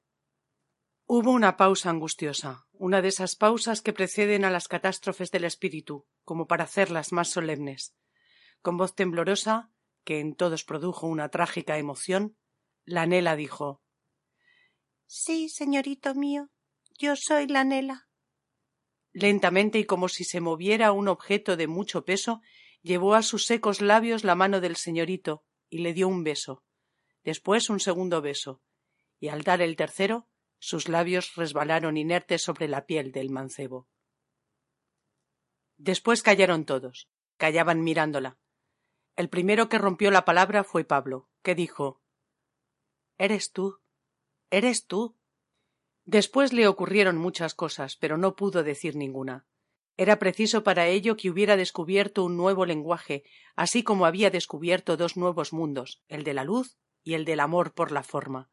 Hubo 1.06 1.32
una 1.32 1.58
pausa 1.58 1.89
angustiosa, 1.89 2.65
una 2.71 3.01
de 3.01 3.10
esas 3.10 3.36
pausas 3.36 3.82
que 3.82 3.91
preceden 3.91 4.45
a 4.45 4.51
las 4.51 4.69
catástrofes 4.69 5.32
del 5.32 5.43
espíritu, 5.43 6.08
como 6.23 6.47
para 6.47 6.63
hacerlas 6.63 7.12
más 7.12 7.27
solemnes. 7.30 7.93
Con 8.62 8.77
voz 8.77 8.95
temblorosa, 8.95 9.69
que 10.06 10.21
en 10.21 10.36
todos 10.36 10.63
produjo 10.63 11.06
una 11.06 11.27
trágica 11.27 11.77
emoción, 11.77 12.38
la 12.86 13.06
Nela 13.06 13.36
dijo 13.36 13.82
Sí, 15.08 15.49
señorito 15.49 16.15
mío, 16.15 16.51
yo 16.97 17.17
soy 17.17 17.47
la 17.47 17.65
Nela. 17.65 18.08
Lentamente 19.12 19.77
y 19.80 19.84
como 19.84 20.08
si 20.08 20.23
se 20.23 20.39
moviera 20.39 20.93
un 20.93 21.10
objeto 21.10 21.58
de 21.58 21.67
mucho 21.67 22.06
peso, 22.06 22.41
llevó 22.81 23.15
a 23.15 23.21
sus 23.21 23.45
secos 23.45 23.81
labios 23.81 24.23
la 24.23 24.35
mano 24.35 24.61
del 24.61 24.75
señorito 24.75 25.43
y 25.69 25.79
le 25.79 25.93
dio 25.93 26.07
un 26.07 26.23
beso, 26.23 26.63
después 27.23 27.69
un 27.69 27.79
segundo 27.79 28.21
beso, 28.21 28.61
y 29.19 29.27
al 29.29 29.43
dar 29.43 29.61
el 29.61 29.75
tercero, 29.75 30.27
sus 30.59 30.87
labios 30.87 31.35
resbalaron 31.35 31.97
inertes 31.97 32.41
sobre 32.41 32.67
la 32.67 32.85
piel 32.85 33.11
del 33.11 33.29
mancebo. 33.29 33.87
Después 35.77 36.23
callaron 36.23 36.65
todos, 36.65 37.09
callaban 37.37 37.83
mirándola. 37.83 38.37
El 39.15 39.29
primero 39.29 39.69
que 39.69 39.77
rompió 39.77 40.11
la 40.11 40.25
palabra 40.25 40.63
fue 40.63 40.83
Pablo, 40.83 41.29
que 41.43 41.55
dijo 41.55 42.01
Eres 43.17 43.51
tú, 43.51 43.79
¿Eres 44.49 44.87
tú? 44.87 45.17
Después 46.05 46.53
le 46.53 46.67
ocurrieron 46.67 47.17
muchas 47.17 47.53
cosas, 47.53 47.97
pero 47.97 48.17
no 48.17 48.35
pudo 48.35 48.63
decir 48.63 48.95
ninguna. 48.95 49.45
Era 49.97 50.19
preciso 50.19 50.63
para 50.63 50.88
ello 50.88 51.17
que 51.17 51.29
hubiera 51.29 51.57
descubierto 51.57 52.23
un 52.23 52.38
nuevo 52.38 52.65
lenguaje, 52.65 53.23
así 53.55 53.81
como 53.81 54.05
había 54.05 54.29
descubierto 54.29 54.95
dos 54.95 55.17
nuevos 55.17 55.53
mundos, 55.53 56.03
el 56.07 56.23
de 56.23 56.36
la 56.36 56.43
luz 56.43 56.77
y 57.03 57.15
el 57.15 57.25
del 57.25 57.39
amor 57.39 57.73
por 57.73 57.91
la 57.91 58.03
forma. 58.03 58.51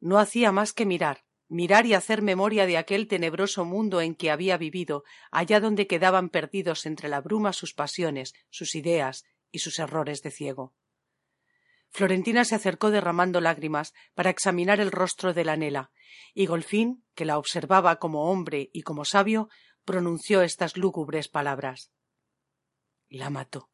No 0.00 0.18
hacía 0.18 0.50
más 0.50 0.72
que 0.72 0.84
mirar, 0.84 1.24
mirar 1.48 1.86
y 1.86 1.94
hacer 1.94 2.22
memoria 2.22 2.66
de 2.66 2.76
aquel 2.76 3.06
tenebroso 3.06 3.64
mundo 3.64 4.00
en 4.00 4.16
que 4.16 4.32
había 4.32 4.56
vivido, 4.56 5.04
allá 5.30 5.60
donde 5.60 5.86
quedaban 5.86 6.28
perdidos 6.28 6.86
entre 6.86 7.08
la 7.08 7.20
bruma 7.20 7.52
sus 7.52 7.72
pasiones, 7.72 8.34
sus 8.50 8.74
ideas 8.74 9.24
y 9.52 9.60
sus 9.60 9.78
errores 9.78 10.22
de 10.22 10.32
ciego. 10.32 10.74
Florentina 11.90 12.44
se 12.44 12.54
acercó 12.54 12.90
derramando 12.90 13.40
lágrimas 13.40 13.94
para 14.14 14.30
examinar 14.30 14.80
el 14.80 14.90
rostro 14.90 15.32
de 15.32 15.44
la 15.44 15.56
Nela, 15.56 15.90
y 16.34 16.46
Golfín, 16.46 17.04
que 17.14 17.24
la 17.24 17.38
observaba 17.38 17.96
como 17.96 18.30
hombre 18.30 18.70
y 18.72 18.82
como 18.82 19.04
sabio, 19.04 19.48
pronunció 19.88 20.42
estas 20.42 20.76
lúgubres 20.76 21.28
palabras. 21.28 21.90
La 23.08 23.30
mató. 23.30 23.70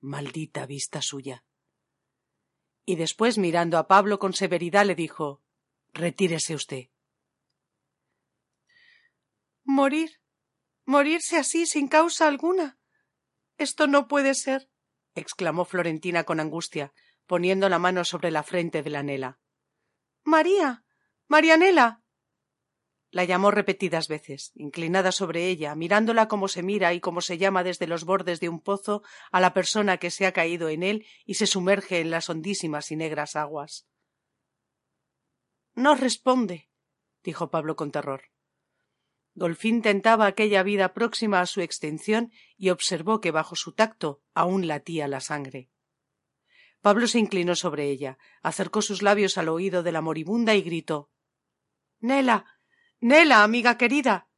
Maldita 0.00 0.64
vista 0.64 1.02
suya. 1.02 1.44
Y 2.84 2.94
después, 2.94 3.36
mirando 3.36 3.76
a 3.76 3.88
Pablo 3.88 4.20
con 4.20 4.32
severidad, 4.32 4.86
le 4.86 4.94
dijo 4.94 5.42
Retírese 5.92 6.54
usted. 6.54 6.90
Morir. 9.64 10.20
Morirse 10.84 11.36
así 11.36 11.66
sin 11.66 11.88
causa 11.88 12.28
alguna. 12.28 12.78
Esto 13.58 13.88
no 13.88 14.06
puede 14.06 14.36
ser. 14.36 14.70
exclamó 15.16 15.64
Florentina 15.64 16.22
con 16.22 16.38
angustia, 16.38 16.92
poniendo 17.26 17.68
la 17.68 17.80
mano 17.80 18.04
sobre 18.04 18.30
la 18.30 18.44
frente 18.44 18.84
de 18.84 18.90
la 18.90 19.02
Nela. 19.02 19.40
María. 20.22 20.84
Marianela. 21.26 22.04
La 23.10 23.24
llamó 23.24 23.50
repetidas 23.50 24.08
veces, 24.08 24.52
inclinada 24.54 25.12
sobre 25.12 25.48
ella, 25.48 25.74
mirándola 25.74 26.28
como 26.28 26.48
se 26.48 26.62
mira 26.62 26.92
y 26.92 27.00
como 27.00 27.20
se 27.20 27.38
llama 27.38 27.62
desde 27.62 27.86
los 27.86 28.04
bordes 28.04 28.40
de 28.40 28.48
un 28.48 28.60
pozo 28.60 29.02
a 29.30 29.40
la 29.40 29.54
persona 29.54 29.98
que 29.98 30.10
se 30.10 30.26
ha 30.26 30.32
caído 30.32 30.68
en 30.68 30.82
él 30.82 31.06
y 31.24 31.34
se 31.34 31.46
sumerge 31.46 32.00
en 32.00 32.10
las 32.10 32.28
hondísimas 32.28 32.90
y 32.90 32.96
negras 32.96 33.36
aguas. 33.36 33.86
No 35.74 35.94
responde, 35.94 36.68
dijo 37.22 37.50
Pablo 37.50 37.76
con 37.76 37.92
terror. 37.92 38.22
Dolfín 39.34 39.82
tentaba 39.82 40.26
aquella 40.26 40.62
vida 40.62 40.94
próxima 40.94 41.40
a 41.40 41.46
su 41.46 41.60
extinción 41.60 42.32
y 42.56 42.70
observó 42.70 43.20
que 43.20 43.30
bajo 43.30 43.54
su 43.54 43.72
tacto 43.72 44.22
aún 44.34 44.66
latía 44.66 45.06
la 45.08 45.20
sangre. 45.20 45.70
Pablo 46.80 47.06
se 47.06 47.18
inclinó 47.18 47.54
sobre 47.54 47.90
ella, 47.90 48.16
acercó 48.42 48.80
sus 48.80 49.02
labios 49.02 49.36
al 49.36 49.48
oído 49.48 49.82
de 49.82 49.92
la 49.92 50.00
moribunda 50.00 50.54
y 50.54 50.62
gritó 50.62 51.10
Nela. 52.00 52.55
Nela, 53.00 53.42
amiga 53.42 53.76
querida. 53.76 54.28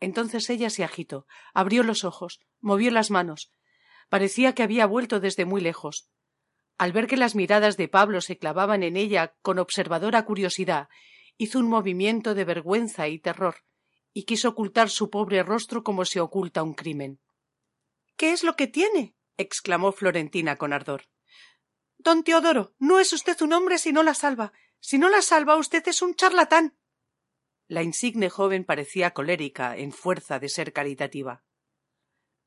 Entonces 0.00 0.48
ella 0.50 0.70
se 0.70 0.84
agitó, 0.84 1.26
abrió 1.52 1.82
los 1.82 2.04
ojos, 2.04 2.40
movió 2.60 2.90
las 2.90 3.10
manos. 3.10 3.50
Parecía 4.08 4.54
que 4.54 4.62
había 4.62 4.86
vuelto 4.86 5.18
desde 5.18 5.44
muy 5.44 5.60
lejos. 5.60 6.08
Al 6.78 6.92
ver 6.92 7.06
que 7.06 7.16
las 7.16 7.34
miradas 7.34 7.76
de 7.76 7.88
Pablo 7.88 8.20
se 8.20 8.38
clavaban 8.38 8.82
en 8.82 8.96
ella 8.96 9.34
con 9.42 9.58
observadora 9.58 10.24
curiosidad, 10.24 10.88
hizo 11.36 11.58
un 11.58 11.68
movimiento 11.68 12.34
de 12.34 12.44
vergüenza 12.44 13.08
y 13.08 13.18
terror, 13.18 13.56
y 14.12 14.24
quiso 14.24 14.50
ocultar 14.50 14.90
su 14.90 15.10
pobre 15.10 15.42
rostro 15.42 15.82
como 15.82 16.04
se 16.04 16.20
oculta 16.20 16.62
un 16.62 16.74
crimen. 16.74 17.20
¿Qué 18.16 18.32
es 18.32 18.44
lo 18.44 18.56
que 18.56 18.66
tiene? 18.66 19.16
exclamó 19.36 19.90
Florentina 19.90 20.56
con 20.56 20.72
ardor. 20.72 21.08
Don 21.98 22.22
Teodoro, 22.22 22.74
no 22.78 23.00
es 23.00 23.12
usted 23.12 23.40
un 23.42 23.52
hombre 23.52 23.78
si 23.78 23.92
no 23.92 24.02
la 24.02 24.14
salva. 24.14 24.52
Si 24.78 24.98
no 24.98 25.08
la 25.08 25.22
salva, 25.22 25.56
usted 25.56 25.86
es 25.88 26.02
un 26.02 26.14
charlatán. 26.14 26.76
La 27.66 27.82
insigne 27.82 28.28
joven 28.28 28.64
parecía 28.64 29.12
colérica 29.12 29.76
en 29.76 29.92
fuerza 29.92 30.38
de 30.38 30.48
ser 30.48 30.72
caritativa. 30.72 31.42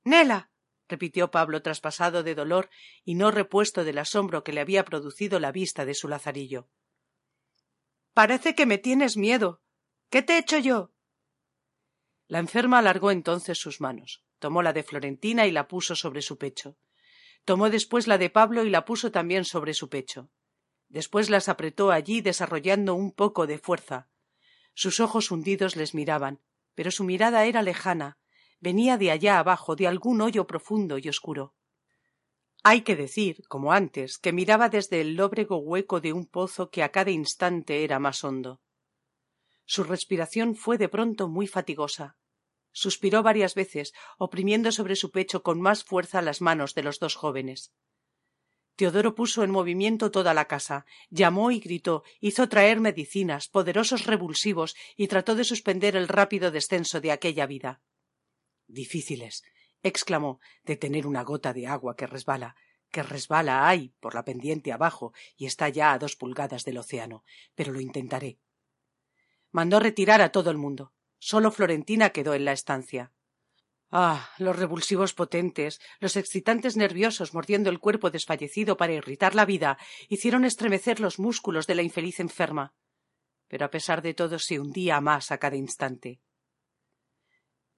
Nela. 0.04 0.52
repitió 0.88 1.32
Pablo 1.32 1.62
traspasado 1.62 2.24
de 2.24 2.36
dolor 2.36 2.70
y 3.04 3.16
no 3.16 3.32
repuesto 3.32 3.84
del 3.84 3.98
asombro 3.98 4.44
que 4.44 4.54
le 4.54 4.62
había 4.62 4.86
producido 4.86 5.40
la 5.40 5.52
vista 5.52 5.86
de 5.86 5.96
su 5.96 6.08
lazarillo. 6.08 6.70
Parece 8.14 8.56
que 8.56 8.66
me 8.66 8.78
tienes 8.78 9.18
miedo. 9.18 9.62
¿Qué 10.10 10.22
te 10.22 10.34
he 10.34 10.40
hecho 10.40 10.58
yo? 10.60 10.94
La 12.28 12.40
enferma 12.40 12.80
alargó 12.80 13.12
entonces 13.12 13.58
sus 13.58 13.82
manos, 13.82 14.24
tomó 14.40 14.62
la 14.62 14.74
de 14.74 14.84
Florentina 14.84 15.48
y 15.48 15.52
la 15.52 15.68
puso 15.68 15.96
sobre 15.96 16.22
su 16.22 16.38
pecho. 16.38 16.78
Tomó 17.44 17.70
después 17.70 18.08
la 18.08 18.18
de 18.18 18.30
Pablo 18.30 18.64
y 18.64 18.70
la 18.70 18.86
puso 18.86 19.12
también 19.12 19.46
sobre 19.46 19.74
su 19.74 19.90
pecho. 19.90 20.30
Después 20.90 21.30
las 21.30 21.50
apretó 21.50 21.92
allí 21.92 22.22
desarrollando 22.22 22.96
un 22.96 23.12
poco 23.12 23.48
de 23.48 23.58
fuerza, 23.58 24.10
sus 24.78 25.00
ojos 25.00 25.32
hundidos 25.32 25.76
les 25.76 25.96
miraban, 25.96 26.40
pero 26.76 26.92
su 26.92 27.04
mirada 27.04 27.46
era 27.46 27.64
lejana, 27.64 28.20
venía 28.60 29.00
de 29.00 29.10
allá 29.10 29.40
abajo, 29.40 29.76
de 29.76 29.88
algún 29.88 30.22
hoyo 30.22 30.46
profundo 30.46 31.00
y 31.00 31.10
oscuro. 31.10 31.56
Hay 32.62 32.82
que 32.82 32.96
decir, 32.96 33.42
como 33.48 33.72
antes, 33.72 34.20
que 34.20 34.34
miraba 34.34 34.70
desde 34.70 35.02
el 35.02 35.16
lóbrego 35.16 35.58
hueco 35.58 36.00
de 36.00 36.14
un 36.14 36.28
pozo 36.28 36.70
que 36.70 36.84
a 36.84 36.92
cada 36.92 37.10
instante 37.10 37.84
era 37.84 37.98
más 37.98 38.24
hondo. 38.24 38.62
Su 39.66 39.84
respiración 39.84 40.56
fue 40.56 40.78
de 40.78 40.90
pronto 40.90 41.28
muy 41.28 41.48
fatigosa. 41.48 42.16
Suspiró 42.72 43.24
varias 43.24 43.56
veces, 43.56 43.94
oprimiendo 44.20 44.72
sobre 44.72 44.96
su 44.96 45.10
pecho 45.10 45.42
con 45.42 45.60
más 45.60 45.84
fuerza 45.84 46.22
las 46.22 46.40
manos 46.40 46.76
de 46.76 46.84
los 46.84 47.00
dos 47.00 47.16
jóvenes. 47.16 47.74
Teodoro 48.78 49.16
puso 49.16 49.44
en 49.44 49.50
movimiento 49.50 50.12
toda 50.12 50.36
la 50.36 50.46
casa, 50.46 50.86
llamó 51.10 51.50
y 51.50 51.60
gritó, 51.60 52.04
hizo 52.22 52.48
traer 52.48 52.80
medicinas, 52.80 53.48
poderosos 53.48 54.06
revulsivos, 54.06 54.76
y 54.96 55.08
trató 55.08 55.34
de 55.34 55.44
suspender 55.44 55.96
el 55.96 56.08
rápido 56.08 56.52
descenso 56.52 57.02
de 57.02 57.12
aquella 57.12 57.48
vida. 57.48 57.82
Difíciles, 58.68 59.44
exclamó, 59.82 60.40
detener 60.64 61.08
una 61.08 61.24
gota 61.24 61.54
de 61.54 61.66
agua 61.66 61.96
que 61.96 62.06
resbala, 62.06 62.56
que 62.92 63.02
resbala 63.02 63.68
hay 63.68 63.96
por 64.00 64.14
la 64.14 64.24
pendiente 64.24 64.72
abajo 64.72 65.12
y 65.36 65.48
está 65.48 65.70
ya 65.70 65.92
a 65.92 65.98
dos 65.98 66.16
pulgadas 66.16 66.64
del 66.64 66.78
océano, 66.78 67.24
pero 67.56 67.74
lo 67.74 67.82
intentaré. 67.82 68.38
Mandó 69.52 69.80
retirar 69.80 70.22
a 70.22 70.32
todo 70.32 70.52
el 70.52 70.58
mundo. 70.58 70.94
Solo 71.18 71.50
Florentina 71.50 72.12
quedó 72.12 72.36
en 72.36 72.46
la 72.46 72.52
estancia. 72.52 73.12
Ah, 73.90 74.30
los 74.38 74.56
revulsivos 74.56 75.14
potentes, 75.14 75.80
los 76.00 76.18
excitantes 76.18 76.76
nerviosos 76.76 77.34
mordiendo 77.34 77.70
el 77.70 77.80
cuerpo 77.80 78.10
desfallecido 78.10 78.76
para 78.76 78.94
irritar 78.94 79.34
la 79.34 79.46
vida, 79.46 79.78
hicieron 80.10 80.44
estremecer 80.44 81.00
los 81.00 81.20
músculos 81.20 81.68
de 81.68 81.76
la 81.76 81.84
infeliz 81.84 82.20
enferma. 82.20 82.74
Pero 83.48 83.66
a 83.66 83.72
pesar 83.72 84.02
de 84.02 84.14
todo 84.14 84.40
se 84.40 84.60
hundía 84.60 85.00
más 85.00 85.32
a 85.32 85.38
cada 85.38 85.56
instante. 85.56 86.20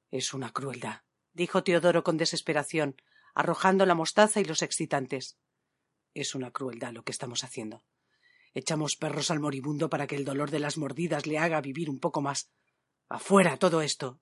Es 0.09 0.33
una 0.33 0.51
crueldad, 0.51 1.01
dijo 1.33 1.63
Teodoro 1.63 2.03
con 2.03 2.17
desesperación, 2.17 2.95
arrojando 3.35 3.85
la 3.85 3.93
mostaza 3.93 4.41
y 4.41 4.45
los 4.45 4.63
excitantes. 4.63 5.37
Es 6.15 6.33
una 6.33 6.49
crueldad 6.49 6.91
lo 6.91 7.03
que 7.03 7.11
estamos 7.11 7.43
haciendo. 7.43 7.83
Echamos 8.55 8.95
perros 8.95 9.29
al 9.29 9.39
moribundo 9.39 9.91
para 9.91 10.07
que 10.07 10.15
el 10.15 10.25
dolor 10.25 10.49
de 10.49 10.57
las 10.57 10.79
mordidas 10.79 11.27
le 11.27 11.37
haga 11.37 11.61
vivir 11.61 11.87
un 11.87 11.99
poco 11.99 12.21
más. 12.21 12.51
Afuera 13.07 13.57
todo 13.57 13.83
esto. 13.83 14.19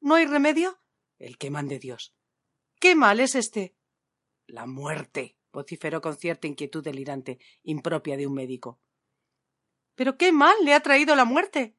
¿No 0.00 0.16
hay 0.16 0.26
remedio? 0.26 0.83
El 1.18 1.38
que 1.38 1.50
mande 1.50 1.78
Dios. 1.78 2.14
¿Qué 2.80 2.94
mal 2.94 3.20
es 3.20 3.34
este? 3.34 3.74
La 4.46 4.66
muerte, 4.66 5.38
vociferó 5.52 6.00
con 6.00 6.16
cierta 6.16 6.46
inquietud 6.46 6.82
delirante, 6.82 7.38
impropia 7.62 8.16
de 8.16 8.26
un 8.26 8.34
médico. 8.34 8.80
¿Pero 9.94 10.16
qué 10.16 10.32
mal 10.32 10.56
le 10.64 10.74
ha 10.74 10.80
traído 10.80 11.14
la 11.14 11.24
muerte? 11.24 11.76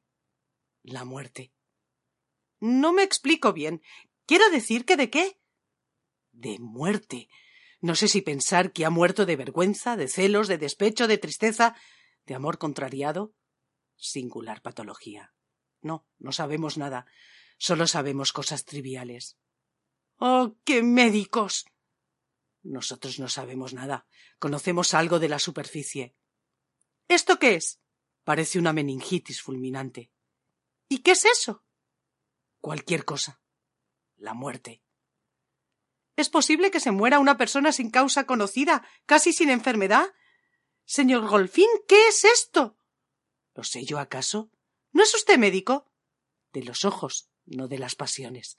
La 0.82 1.04
muerte. 1.04 1.52
No 2.60 2.92
me 2.92 3.02
explico 3.02 3.52
bien. 3.52 3.82
Quiero 4.24 4.48
decir 4.50 4.84
que 4.84 4.96
de 4.96 5.10
qué. 5.10 5.38
De 6.32 6.58
muerte. 6.58 7.28
No 7.80 7.94
sé 7.94 8.08
si 8.08 8.22
pensar 8.22 8.72
que 8.72 8.84
ha 8.84 8.90
muerto 8.90 9.26
de 9.26 9.36
vergüenza, 9.36 9.96
de 9.96 10.08
celos, 10.08 10.48
de 10.48 10.58
despecho, 10.58 11.06
de 11.06 11.18
tristeza, 11.18 11.76
de 12.24 12.34
amor 12.34 12.58
contrariado. 12.58 13.34
Singular 13.96 14.62
patología. 14.62 15.34
No, 15.82 16.06
no 16.18 16.32
sabemos 16.32 16.78
nada. 16.78 17.06
Solo 17.58 17.86
sabemos 17.86 18.32
cosas 18.32 18.64
triviales. 18.64 19.36
¡Oh, 20.18 20.56
qué 20.64 20.82
médicos! 20.82 21.66
Nosotros 22.62 23.18
no 23.18 23.28
sabemos 23.28 23.74
nada. 23.74 24.06
Conocemos 24.38 24.94
algo 24.94 25.18
de 25.18 25.28
la 25.28 25.38
superficie. 25.38 26.14
¿Esto 27.08 27.38
qué 27.38 27.54
es? 27.54 27.80
Parece 28.24 28.58
una 28.58 28.72
meningitis 28.72 29.40
fulminante. 29.40 30.10
¿Y 30.88 30.98
qué 30.98 31.12
es 31.12 31.24
eso? 31.24 31.64
Cualquier 32.60 33.04
cosa. 33.04 33.40
La 34.16 34.34
muerte. 34.34 34.82
¿Es 36.16 36.28
posible 36.28 36.70
que 36.70 36.80
se 36.80 36.90
muera 36.90 37.18
una 37.18 37.36
persona 37.36 37.72
sin 37.72 37.90
causa 37.90 38.24
conocida, 38.24 38.88
casi 39.04 39.32
sin 39.32 39.50
enfermedad? 39.50 40.12
Señor 40.84 41.28
Golfín, 41.28 41.68
¿qué 41.86 42.08
es 42.08 42.24
esto? 42.24 42.78
¿Lo 43.54 43.64
sé 43.64 43.84
yo 43.84 43.98
acaso? 43.98 44.50
¿No 44.92 45.02
es 45.02 45.14
usted 45.14 45.38
médico? 45.38 45.90
De 46.52 46.62
los 46.64 46.84
ojos, 46.84 47.28
no 47.46 47.68
de 47.68 47.78
las 47.78 47.94
pasiones. 47.94 48.58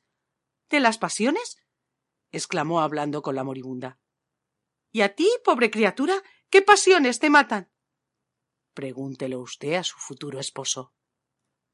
¿De 0.70 0.80
las 0.80 0.98
pasiones? 0.98 1.58
exclamó 2.32 2.82
hablando 2.82 3.22
con 3.22 3.36
la 3.36 3.44
moribunda. 3.44 4.00
¿Y 4.92 5.02
a 5.02 5.16
ti, 5.16 5.30
pobre 5.44 5.70
criatura, 5.70 6.22
qué 6.50 6.62
pasiones 6.62 7.20
te 7.20 7.30
matan? 7.30 7.72
Pregúntelo 8.74 9.40
usted 9.40 9.74
a 9.74 9.84
su 9.84 9.98
futuro 9.98 10.40
esposo. 10.40 10.94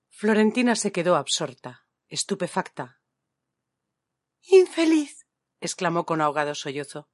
Florentina 0.10 0.76
se 0.76 0.92
quedó 0.92 1.16
absorta, 1.16 1.88
estupefacta. 2.08 3.02
Infeliz. 4.44 5.26
exclamó 5.60 6.06
con 6.06 6.22
ahogado 6.22 6.54
sollozo. 6.54 7.10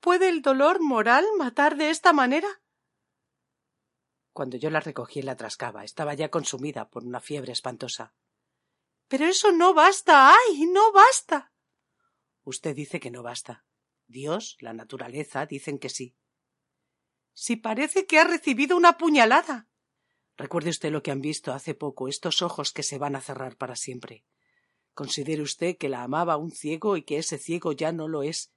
¿Puede 0.00 0.28
el 0.28 0.42
dolor 0.42 0.82
moral 0.82 1.24
matar 1.38 1.76
de 1.76 1.90
esta 1.90 2.12
manera? 2.12 2.48
Cuando 4.32 4.56
yo 4.56 4.68
la 4.68 4.80
recogí 4.80 5.20
en 5.20 5.26
la 5.26 5.36
trascaba, 5.36 5.84
estaba 5.84 6.14
ya 6.14 6.28
consumida 6.28 6.90
por 6.90 7.04
una 7.04 7.20
fiebre 7.20 7.52
espantosa. 7.52 8.14
Pero 9.08 9.26
eso 9.26 9.52
no 9.52 9.74
basta. 9.74 10.32
¡Ay! 10.32 10.66
no 10.66 10.92
basta. 10.92 11.52
Usted 12.44 12.74
dice 12.74 13.00
que 13.00 13.10
no 13.10 13.22
basta. 13.22 13.64
Dios, 14.06 14.56
la 14.60 14.72
naturaleza, 14.72 15.46
dicen 15.46 15.78
que 15.78 15.88
sí. 15.88 16.16
Si 17.32 17.56
parece 17.56 18.06
que 18.06 18.18
ha 18.18 18.24
recibido 18.24 18.76
una 18.76 18.96
puñalada. 18.96 19.68
Recuerde 20.36 20.70
usted 20.70 20.90
lo 20.90 21.02
que 21.02 21.10
han 21.10 21.20
visto 21.20 21.52
hace 21.52 21.74
poco, 21.74 22.08
estos 22.08 22.42
ojos 22.42 22.72
que 22.72 22.82
se 22.82 22.98
van 22.98 23.16
a 23.16 23.20
cerrar 23.20 23.56
para 23.56 23.76
siempre. 23.76 24.24
Considere 24.92 25.42
usted 25.42 25.76
que 25.76 25.88
la 25.88 26.02
amaba 26.02 26.36
un 26.36 26.52
ciego 26.52 26.96
y 26.96 27.02
que 27.02 27.18
ese 27.18 27.38
ciego 27.38 27.72
ya 27.72 27.92
no 27.92 28.08
lo 28.08 28.22
es. 28.22 28.52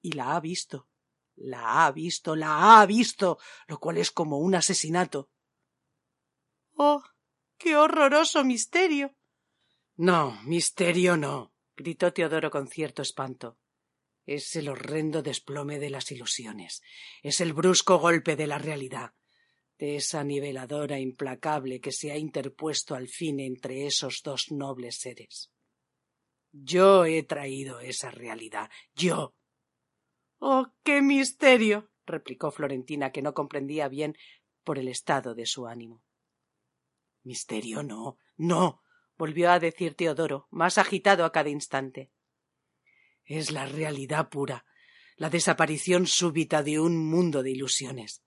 Y 0.00 0.12
la 0.12 0.34
ha 0.34 0.40
visto. 0.40 0.88
La 1.36 1.86
ha 1.86 1.92
visto, 1.92 2.34
la 2.34 2.80
ha 2.80 2.86
visto, 2.86 3.38
lo 3.68 3.78
cual 3.78 3.98
es 3.98 4.10
como 4.10 4.38
un 4.38 4.56
asesinato. 4.56 5.30
Oh. 6.74 7.02
qué 7.58 7.76
horroroso 7.76 8.44
misterio. 8.44 9.14
No, 9.98 10.40
misterio 10.44 11.16
no, 11.16 11.52
gritó 11.76 12.12
Teodoro 12.12 12.52
con 12.52 12.68
cierto 12.68 13.02
espanto. 13.02 13.58
Es 14.26 14.54
el 14.54 14.68
horrendo 14.68 15.22
desplome 15.22 15.80
de 15.80 15.90
las 15.90 16.12
ilusiones, 16.12 16.82
es 17.20 17.40
el 17.40 17.52
brusco 17.52 17.98
golpe 17.98 18.36
de 18.36 18.46
la 18.46 18.58
realidad. 18.58 19.14
de 19.76 19.94
esa 19.94 20.24
niveladora 20.24 20.98
implacable 20.98 21.80
que 21.80 21.92
se 21.92 22.10
ha 22.10 22.16
interpuesto 22.16 22.96
al 22.96 23.06
fin 23.06 23.38
entre 23.38 23.86
esos 23.86 24.22
dos 24.24 24.50
nobles 24.50 24.98
seres. 24.98 25.52
Yo 26.50 27.04
he 27.04 27.22
traído 27.22 27.78
esa 27.78 28.10
realidad. 28.10 28.70
Yo. 28.96 29.36
Oh, 30.40 30.66
qué 30.82 31.00
misterio. 31.00 31.90
replicó 32.06 32.50
Florentina, 32.50 33.12
que 33.12 33.22
no 33.22 33.34
comprendía 33.34 33.86
bien 33.88 34.16
por 34.64 34.78
el 34.78 34.88
estado 34.88 35.34
de 35.36 35.46
su 35.46 35.68
ánimo. 35.68 36.02
Misterio 37.22 37.84
no, 37.84 38.18
no, 38.36 38.82
volvió 39.18 39.50
a 39.50 39.58
decir 39.58 39.94
Teodoro, 39.94 40.46
más 40.50 40.78
agitado 40.78 41.24
a 41.24 41.32
cada 41.32 41.50
instante. 41.50 42.10
Es 43.24 43.50
la 43.50 43.66
realidad 43.66 44.28
pura, 44.28 44.64
la 45.16 45.28
desaparición 45.28 46.06
súbita 46.06 46.62
de 46.62 46.78
un 46.78 46.96
mundo 46.96 47.42
de 47.42 47.50
ilusiones. 47.50 48.22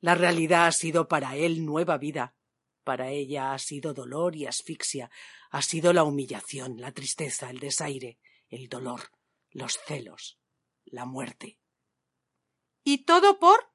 La 0.00 0.14
realidad 0.14 0.66
ha 0.66 0.72
sido 0.72 1.08
para 1.08 1.36
él 1.36 1.66
nueva 1.66 1.98
vida, 1.98 2.36
para 2.84 3.10
ella 3.10 3.52
ha 3.52 3.58
sido 3.58 3.92
dolor 3.92 4.36
y 4.36 4.46
asfixia, 4.46 5.10
ha 5.50 5.60
sido 5.60 5.92
la 5.92 6.04
humillación, 6.04 6.80
la 6.80 6.92
tristeza, 6.92 7.50
el 7.50 7.58
desaire, 7.58 8.18
el 8.48 8.68
dolor, 8.68 9.10
los 9.50 9.78
celos, 9.86 10.38
la 10.84 11.04
muerte. 11.04 11.58
¿Y 12.84 13.04
todo 13.04 13.38
por? 13.38 13.72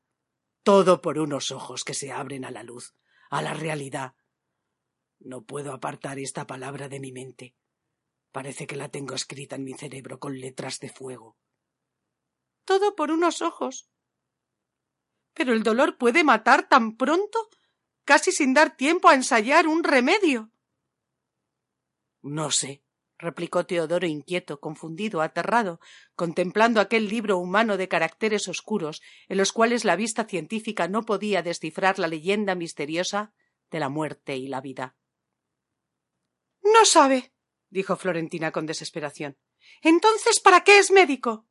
Todo 0.63 1.02
por 1.02 1.19
unos 1.19 1.52
ojos 1.52 1.84
que 1.84 1.93
se 1.93 2.12
abren 2.12 2.45
a 2.45 2.52
la 2.52 2.63
luz, 2.63 2.95
a 3.30 3.41
la 3.41 3.54
realidad. 3.54 4.15
No 5.24 5.42
puedo 5.42 5.72
apartar 5.72 6.20
esta 6.20 6.46
palabra 6.46 6.90
de 6.90 7.00
mi 7.00 7.14
mente. 7.14 7.56
Parece 8.34 8.68
que 8.68 8.76
la 8.76 8.90
tengo 8.90 9.16
escrita 9.16 9.56
en 9.56 9.64
mi 9.64 9.74
cerebro 9.74 10.20
con 10.20 10.38
letras 10.38 10.80
de 10.80 10.90
fuego. 10.90 11.38
Todo 12.66 12.94
por 12.96 13.10
unos 13.10 13.42
ojos. 13.42 13.88
Pero 15.34 15.54
el 15.54 15.64
dolor 15.64 15.98
puede 15.98 16.26
matar 16.26 16.68
tan 16.68 16.98
pronto, 16.98 17.50
casi 18.04 18.34
sin 18.34 18.54
dar 18.54 18.76
tiempo 18.76 19.08
a 19.08 19.16
ensayar 19.16 19.66
un 19.66 19.86
remedio. 19.86 20.52
No 22.22 22.52
sé, 22.52 22.84
replicó 23.18 23.66
Teodoro 23.66 24.06
inquieto, 24.06 24.60
confundido, 24.60 25.22
aterrado, 25.22 25.80
contemplando 26.16 26.82
aquel 26.82 27.08
libro 27.08 27.38
humano 27.38 27.78
de 27.78 27.88
caracteres 27.88 28.50
oscuros 28.50 29.02
en 29.30 29.38
los 29.38 29.54
cuales 29.54 29.86
la 29.86 29.96
vista 29.96 30.26
científica 30.26 30.90
no 30.90 31.04
podía 31.04 31.42
descifrar 31.42 31.98
la 31.98 32.08
leyenda 32.08 32.56
misteriosa 32.56 33.34
de 33.72 33.80
la 33.80 33.88
muerte 33.88 34.36
y 34.36 34.48
la 34.48 34.60
vida. 34.60 34.98
Sabe, 36.86 37.34
dijo 37.69 37.96
Florentina 37.96 38.52
con 38.52 38.65
desesperación. 38.65 39.38
Entonces, 39.82 40.39
¿para 40.39 40.63
qué 40.63 40.80
es 40.80 40.91
médico? 40.91 41.48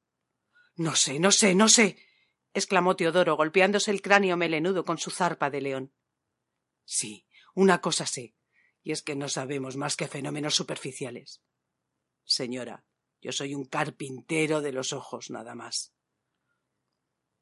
No 0.76 0.94
sé, 0.94 1.18
no 1.18 1.32
sé, 1.32 1.54
no 1.54 1.68
sé, 1.68 1.96
exclamó 2.54 2.96
Teodoro, 2.96 3.36
golpeándose 3.36 3.90
el 3.90 4.02
cráneo 4.02 4.36
melenudo 4.36 4.84
con 4.84 4.98
su 4.98 5.10
zarpa 5.10 5.50
de 5.50 5.60
león. 5.60 5.94
Sí, 6.84 7.26
una 7.54 7.80
cosa 7.80 8.06
sé, 8.06 8.34
y 8.82 8.92
es 8.92 9.02
que 9.02 9.16
no 9.16 9.28
sabemos 9.28 9.76
más 9.76 9.96
que 9.96 10.08
fenómenos 10.08 10.54
superficiales. 10.54 11.42
Señora, 12.24 12.84
yo 13.20 13.32
soy 13.32 13.54
un 13.54 13.64
carpintero 13.64 14.60
de 14.60 14.72
los 14.72 14.92
ojos 14.92 15.30
nada 15.30 15.54
más. 15.54 15.92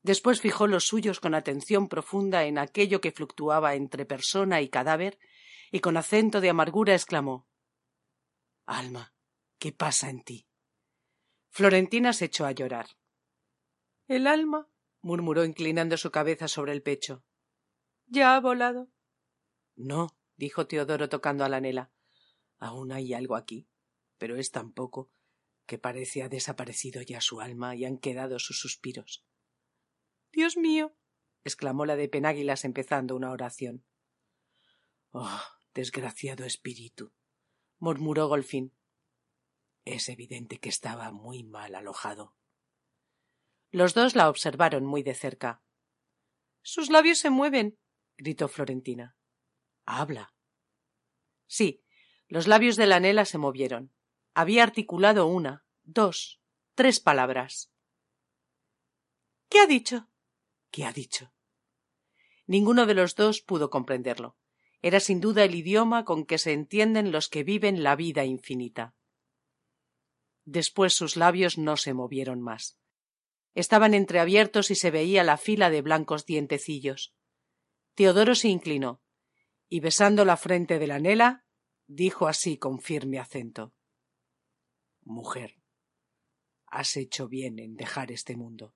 Después 0.03 0.41
fijó 0.41 0.67
los 0.67 0.85
suyos 0.85 1.21
con 1.21 1.35
atención 1.35 1.89
profunda 1.89 2.45
en 2.45 2.59
aquello 2.59 3.01
que 3.01 3.13
fluctuaba 3.13 3.75
entre 3.75 4.07
persona 4.07 4.63
y 4.63 4.69
cadáver, 4.69 5.19
y 5.71 5.81
con 5.81 5.97
acento 5.97 6.41
de 6.41 6.51
amargura 6.51 6.95
exclamó 6.95 7.50
Alma, 8.71 9.13
¿qué 9.59 9.73
pasa 9.73 10.11
en 10.11 10.23
ti? 10.23 10.47
Florentina 11.49 12.13
se 12.13 12.27
echó 12.27 12.47
a 12.47 12.53
llorar. 12.53 12.87
El 14.07 14.29
alma, 14.29 14.71
murmuró 15.03 15.45
inclinando 15.45 15.97
su 15.97 16.13
cabeza 16.13 16.47
sobre 16.47 16.71
el 16.71 16.81
pecho. 16.81 17.25
¿Ya 18.07 18.37
ha 18.37 18.41
volado? 18.41 18.89
No, 19.75 20.17
dijo 20.37 20.69
Teodoro 20.69 21.09
tocando 21.09 21.45
a 21.45 21.49
la 21.49 21.61
nela. 21.61 21.91
Aún 22.59 22.93
hay 22.93 23.13
algo 23.13 23.35
aquí, 23.35 23.69
pero 24.19 24.37
es 24.37 24.53
tan 24.53 24.73
poco 24.73 25.11
que 25.67 25.79
parece 25.79 26.23
ha 26.23 26.29
desaparecido 26.29 27.03
ya 27.03 27.21
su 27.21 27.41
alma 27.41 27.75
y 27.75 27.85
han 27.85 27.99
quedado 27.99 28.39
sus 28.39 28.61
suspiros. 28.61 29.27
Dios 30.31 30.57
mío. 30.57 30.95
exclamó 31.43 31.87
la 31.87 31.97
de 31.97 32.09
Penáguilas 32.09 32.65
empezando 32.65 33.17
una 33.17 33.33
oración. 33.33 33.85
Oh, 35.11 35.43
desgraciado 35.75 36.45
espíritu. 36.45 37.13
Murmuró 37.81 38.29
Golfín. 38.29 38.73
Es 39.85 40.09
evidente 40.09 40.61
que 40.61 40.69
estaba 40.69 41.11
muy 41.11 41.43
mal 41.43 41.75
alojado. 41.75 42.37
Los 43.71 43.95
dos 43.95 44.15
la 44.15 44.29
observaron 44.29 44.85
muy 44.85 45.03
de 45.03 45.15
cerca. 45.15 45.63
Sus 46.63 46.91
labios 46.91 47.19
se 47.19 47.31
mueven. 47.31 47.79
gritó 48.17 48.49
Florentina. 48.49 49.17
Habla. 49.87 50.35
Sí, 51.47 51.83
los 52.29 52.47
labios 52.47 52.77
de 52.77 52.87
la 52.87 53.01
Nela 53.01 53.25
se 53.25 53.39
movieron. 53.39 53.93
Había 54.35 54.63
articulado 54.63 55.27
una, 55.27 55.65
dos, 55.83 56.41
tres 56.75 57.01
palabras. 57.01 57.73
¿Qué 59.49 59.59
ha 59.59 59.67
dicho? 59.67 60.09
¿Qué 60.71 60.85
ha 60.85 60.93
dicho? 60.93 61.33
Ninguno 62.47 62.87
de 62.87 62.95
los 62.95 63.17
dos 63.17 63.41
pudo 63.41 63.71
comprenderlo. 63.71 64.37
Era 64.83 65.01
sin 65.01 65.21
duda 65.21 65.45
el 65.45 65.55
idioma 65.55 66.05
con 66.05 66.25
que 66.25 66.39
se 66.39 66.53
entienden 66.53 67.13
los 67.13 67.29
que 67.29 67.45
viven 67.45 67.83
la 67.83 67.97
vida 67.97 68.25
infinita. 68.25 68.95
Después 70.45 70.95
sus 70.95 71.17
labios 71.17 71.59
no 71.59 71.77
se 71.77 71.93
movieron 71.93 72.41
más. 72.41 72.79
Estaban 73.55 73.95
entreabiertos 73.95 74.71
y 74.71 74.75
se 74.75 74.91
veía 74.91 75.23
la 75.23 75.37
fila 75.37 75.71
de 75.71 75.83
blancos 75.83 76.25
dientecillos. 76.25 77.15
Teodoro 77.95 78.35
se 78.35 78.49
inclinó 78.49 79.03
y 79.69 79.81
besando 79.81 80.25
la 80.25 80.37
frente 80.37 80.79
de 80.79 80.87
la 80.87 80.99
Nela, 80.99 81.45
dijo 81.87 82.27
así 82.27 82.57
con 82.57 82.81
firme 82.81 83.19
acento 83.19 83.73
Mujer, 85.03 85.57
has 86.67 86.97
hecho 86.97 87.29
bien 87.29 87.59
en 87.59 87.77
dejar 87.77 88.13
este 88.13 88.37
mundo. 88.37 88.75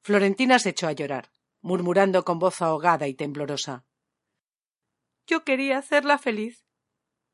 Florentina 0.00 0.58
se 0.58 0.70
echó 0.70 0.86
a 0.86 0.92
llorar, 0.92 1.32
murmurando 1.60 2.24
con 2.24 2.38
voz 2.38 2.62
ahogada 2.62 3.08
y 3.08 3.14
temblorosa 3.14 3.84
Yo 5.28 5.44
quería 5.44 5.76
hacerla 5.76 6.16
feliz, 6.16 6.64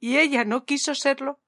y 0.01 0.19
ella 0.19 0.45
no 0.45 0.65
quiso 0.65 0.97
serlo. 0.97 1.41